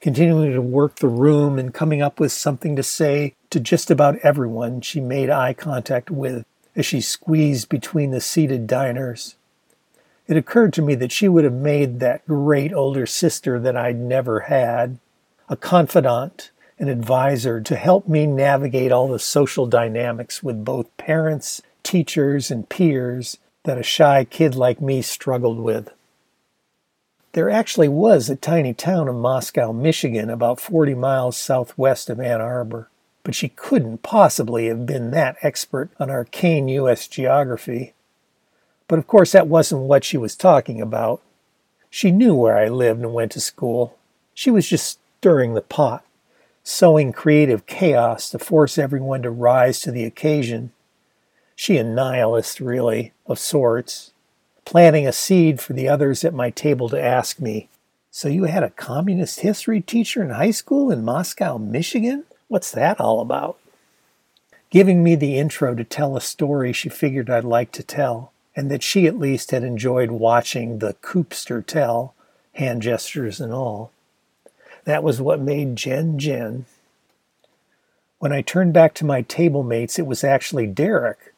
continuing 0.00 0.52
to 0.52 0.62
work 0.62 0.96
the 0.96 1.08
room 1.08 1.58
and 1.58 1.74
coming 1.74 2.00
up 2.00 2.20
with 2.20 2.32
something 2.32 2.76
to 2.76 2.82
say 2.82 3.34
to 3.50 3.58
just 3.58 3.90
about 3.90 4.18
everyone 4.18 4.80
she 4.80 5.00
made 5.00 5.30
eye 5.30 5.52
contact 5.52 6.10
with 6.10 6.44
as 6.76 6.86
she 6.86 7.00
squeezed 7.00 7.68
between 7.68 8.12
the 8.12 8.20
seated 8.20 8.66
diners. 8.66 9.34
it 10.28 10.36
occurred 10.36 10.72
to 10.74 10.82
me 10.82 10.94
that 10.94 11.10
she 11.10 11.26
would 11.26 11.44
have 11.44 11.54
made 11.54 12.00
that 12.00 12.26
great 12.26 12.72
older 12.72 13.06
sister 13.06 13.58
that 13.58 13.76
I'd 13.76 13.96
never 13.96 14.40
had, 14.40 14.98
a 15.48 15.56
confidant, 15.56 16.50
an 16.78 16.88
advisor 16.88 17.60
to 17.62 17.76
help 17.76 18.06
me 18.06 18.26
navigate 18.26 18.92
all 18.92 19.08
the 19.08 19.18
social 19.18 19.66
dynamics 19.66 20.42
with 20.42 20.64
both 20.64 20.94
parents, 20.96 21.62
teachers, 21.82 22.50
and 22.50 22.68
peers 22.68 23.38
that 23.64 23.78
a 23.78 23.82
shy 23.82 24.24
kid 24.24 24.54
like 24.54 24.80
me 24.80 25.02
struggled 25.02 25.58
with. 25.58 25.90
There 27.38 27.50
actually 27.50 27.86
was 27.86 28.28
a 28.28 28.34
tiny 28.34 28.74
town 28.74 29.06
of 29.06 29.14
Moscow, 29.14 29.70
Michigan, 29.70 30.28
about 30.28 30.58
40 30.58 30.96
miles 30.96 31.36
southwest 31.36 32.10
of 32.10 32.18
Ann 32.18 32.40
Arbor, 32.40 32.90
but 33.22 33.32
she 33.32 33.50
couldn't 33.50 34.02
possibly 34.02 34.66
have 34.66 34.86
been 34.86 35.12
that 35.12 35.36
expert 35.40 35.88
on 36.00 36.10
arcane 36.10 36.66
U.S. 36.66 37.06
geography. 37.06 37.94
But 38.88 38.98
of 38.98 39.06
course, 39.06 39.30
that 39.30 39.46
wasn't 39.46 39.82
what 39.82 40.02
she 40.02 40.16
was 40.16 40.34
talking 40.34 40.80
about. 40.80 41.22
She 41.88 42.10
knew 42.10 42.34
where 42.34 42.58
I 42.58 42.66
lived 42.66 43.02
and 43.02 43.14
went 43.14 43.30
to 43.30 43.40
school. 43.40 43.96
She 44.34 44.50
was 44.50 44.68
just 44.68 44.98
stirring 45.20 45.54
the 45.54 45.62
pot, 45.62 46.04
sowing 46.64 47.12
creative 47.12 47.66
chaos 47.66 48.30
to 48.30 48.40
force 48.40 48.78
everyone 48.78 49.22
to 49.22 49.30
rise 49.30 49.78
to 49.82 49.92
the 49.92 50.02
occasion. 50.02 50.72
She 51.54 51.76
a 51.76 51.84
nihilist, 51.84 52.58
really, 52.58 53.12
of 53.26 53.38
sorts, 53.38 54.10
planting 54.68 55.06
a 55.06 55.12
seed 55.12 55.58
for 55.62 55.72
the 55.72 55.88
others 55.88 56.24
at 56.24 56.34
my 56.34 56.50
table 56.50 56.90
to 56.90 57.02
ask 57.02 57.40
me, 57.40 57.70
So 58.10 58.28
you 58.28 58.44
had 58.44 58.62
a 58.62 58.68
communist 58.68 59.40
history 59.40 59.80
teacher 59.80 60.22
in 60.22 60.28
high 60.28 60.50
school 60.50 60.90
in 60.90 61.06
Moscow, 61.06 61.56
Michigan? 61.56 62.24
What's 62.48 62.70
that 62.72 63.00
all 63.00 63.22
about? 63.22 63.56
Giving 64.68 65.02
me 65.02 65.14
the 65.14 65.38
intro 65.38 65.74
to 65.74 65.84
tell 65.84 66.18
a 66.18 66.20
story 66.20 66.74
she 66.74 66.90
figured 66.90 67.30
I'd 67.30 67.44
like 67.44 67.72
to 67.72 67.82
tell 67.82 68.30
and 68.54 68.70
that 68.70 68.82
she 68.82 69.06
at 69.06 69.18
least 69.18 69.52
had 69.52 69.64
enjoyed 69.64 70.10
watching 70.10 70.80
the 70.80 70.92
Coopster 71.00 71.64
tell, 71.64 72.12
hand 72.52 72.82
gestures 72.82 73.40
and 73.40 73.54
all. 73.54 73.90
That 74.84 75.02
was 75.02 75.18
what 75.18 75.40
made 75.40 75.76
Jen 75.76 76.18
Jen. 76.18 76.66
When 78.18 78.34
I 78.34 78.42
turned 78.42 78.74
back 78.74 78.92
to 78.96 79.06
my 79.06 79.22
table 79.22 79.62
mates, 79.62 79.98
it 79.98 80.06
was 80.06 80.22
actually 80.22 80.66
Derek, 80.66 81.32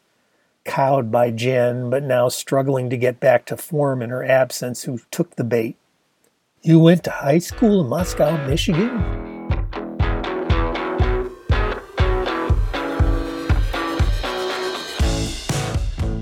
cowed 0.65 1.11
by 1.11 1.31
Jen, 1.31 1.91
but 1.91 2.03
now 2.03 2.29
struggling 2.29 2.91
to 2.91 2.97
get 2.97 3.21
back 3.21 3.45
to 3.47 3.57
form 3.57 4.03
in 4.03 4.11
her 4.11 4.25
absence, 4.25 4.85
who 4.85 5.01
took 5.11 5.37
the 5.37 5.45
bait. 5.45 5.77
You 6.63 6.79
went 6.79 7.05
to 7.05 7.11
high 7.11 7.39
school 7.39 7.81
in 7.81 7.89
Moscow, 7.89 8.37
Michigan? 8.47 9.31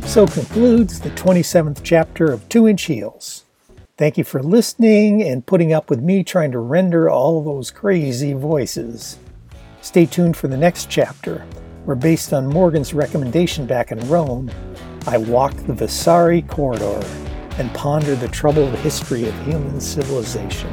So 0.07 0.26
concludes 0.26 1.01
the 1.01 1.11
27th 1.11 1.80
chapter 1.82 2.32
of 2.32 2.49
Two 2.49 2.66
Inch 2.66 2.84
Heels. 2.84 3.45
Thank 3.99 4.16
you 4.16 4.24
for 4.24 4.43
listening 4.43 5.22
and 5.22 5.45
putting 5.45 5.72
up 5.72 5.91
with 5.91 6.01
me 6.01 6.24
trying 6.24 6.53
to 6.53 6.61
render 6.61 7.11
all 7.11 7.43
those 7.43 7.70
crazy 7.70 8.32
voices. 8.32 9.18
Stay 9.82 10.07
tuned 10.07 10.36
for 10.36 10.49
the 10.49 10.57
next 10.57 10.89
chapter, 10.89 11.45
where, 11.89 11.97
based 11.97 12.34
on 12.34 12.47
Morgan's 12.47 12.93
recommendation 12.93 13.64
back 13.64 13.93
in 13.93 14.09
Rome, 14.11 14.51
I 15.07 15.16
walk 15.16 15.55
the 15.55 15.72
Vasari 15.72 16.43
corridor 16.43 17.03
and 17.57 17.72
ponder 17.72 18.14
the 18.14 18.28
troubled 18.28 18.74
history 18.80 19.26
of 19.26 19.34
human 19.47 19.80
civilization. 19.80 20.70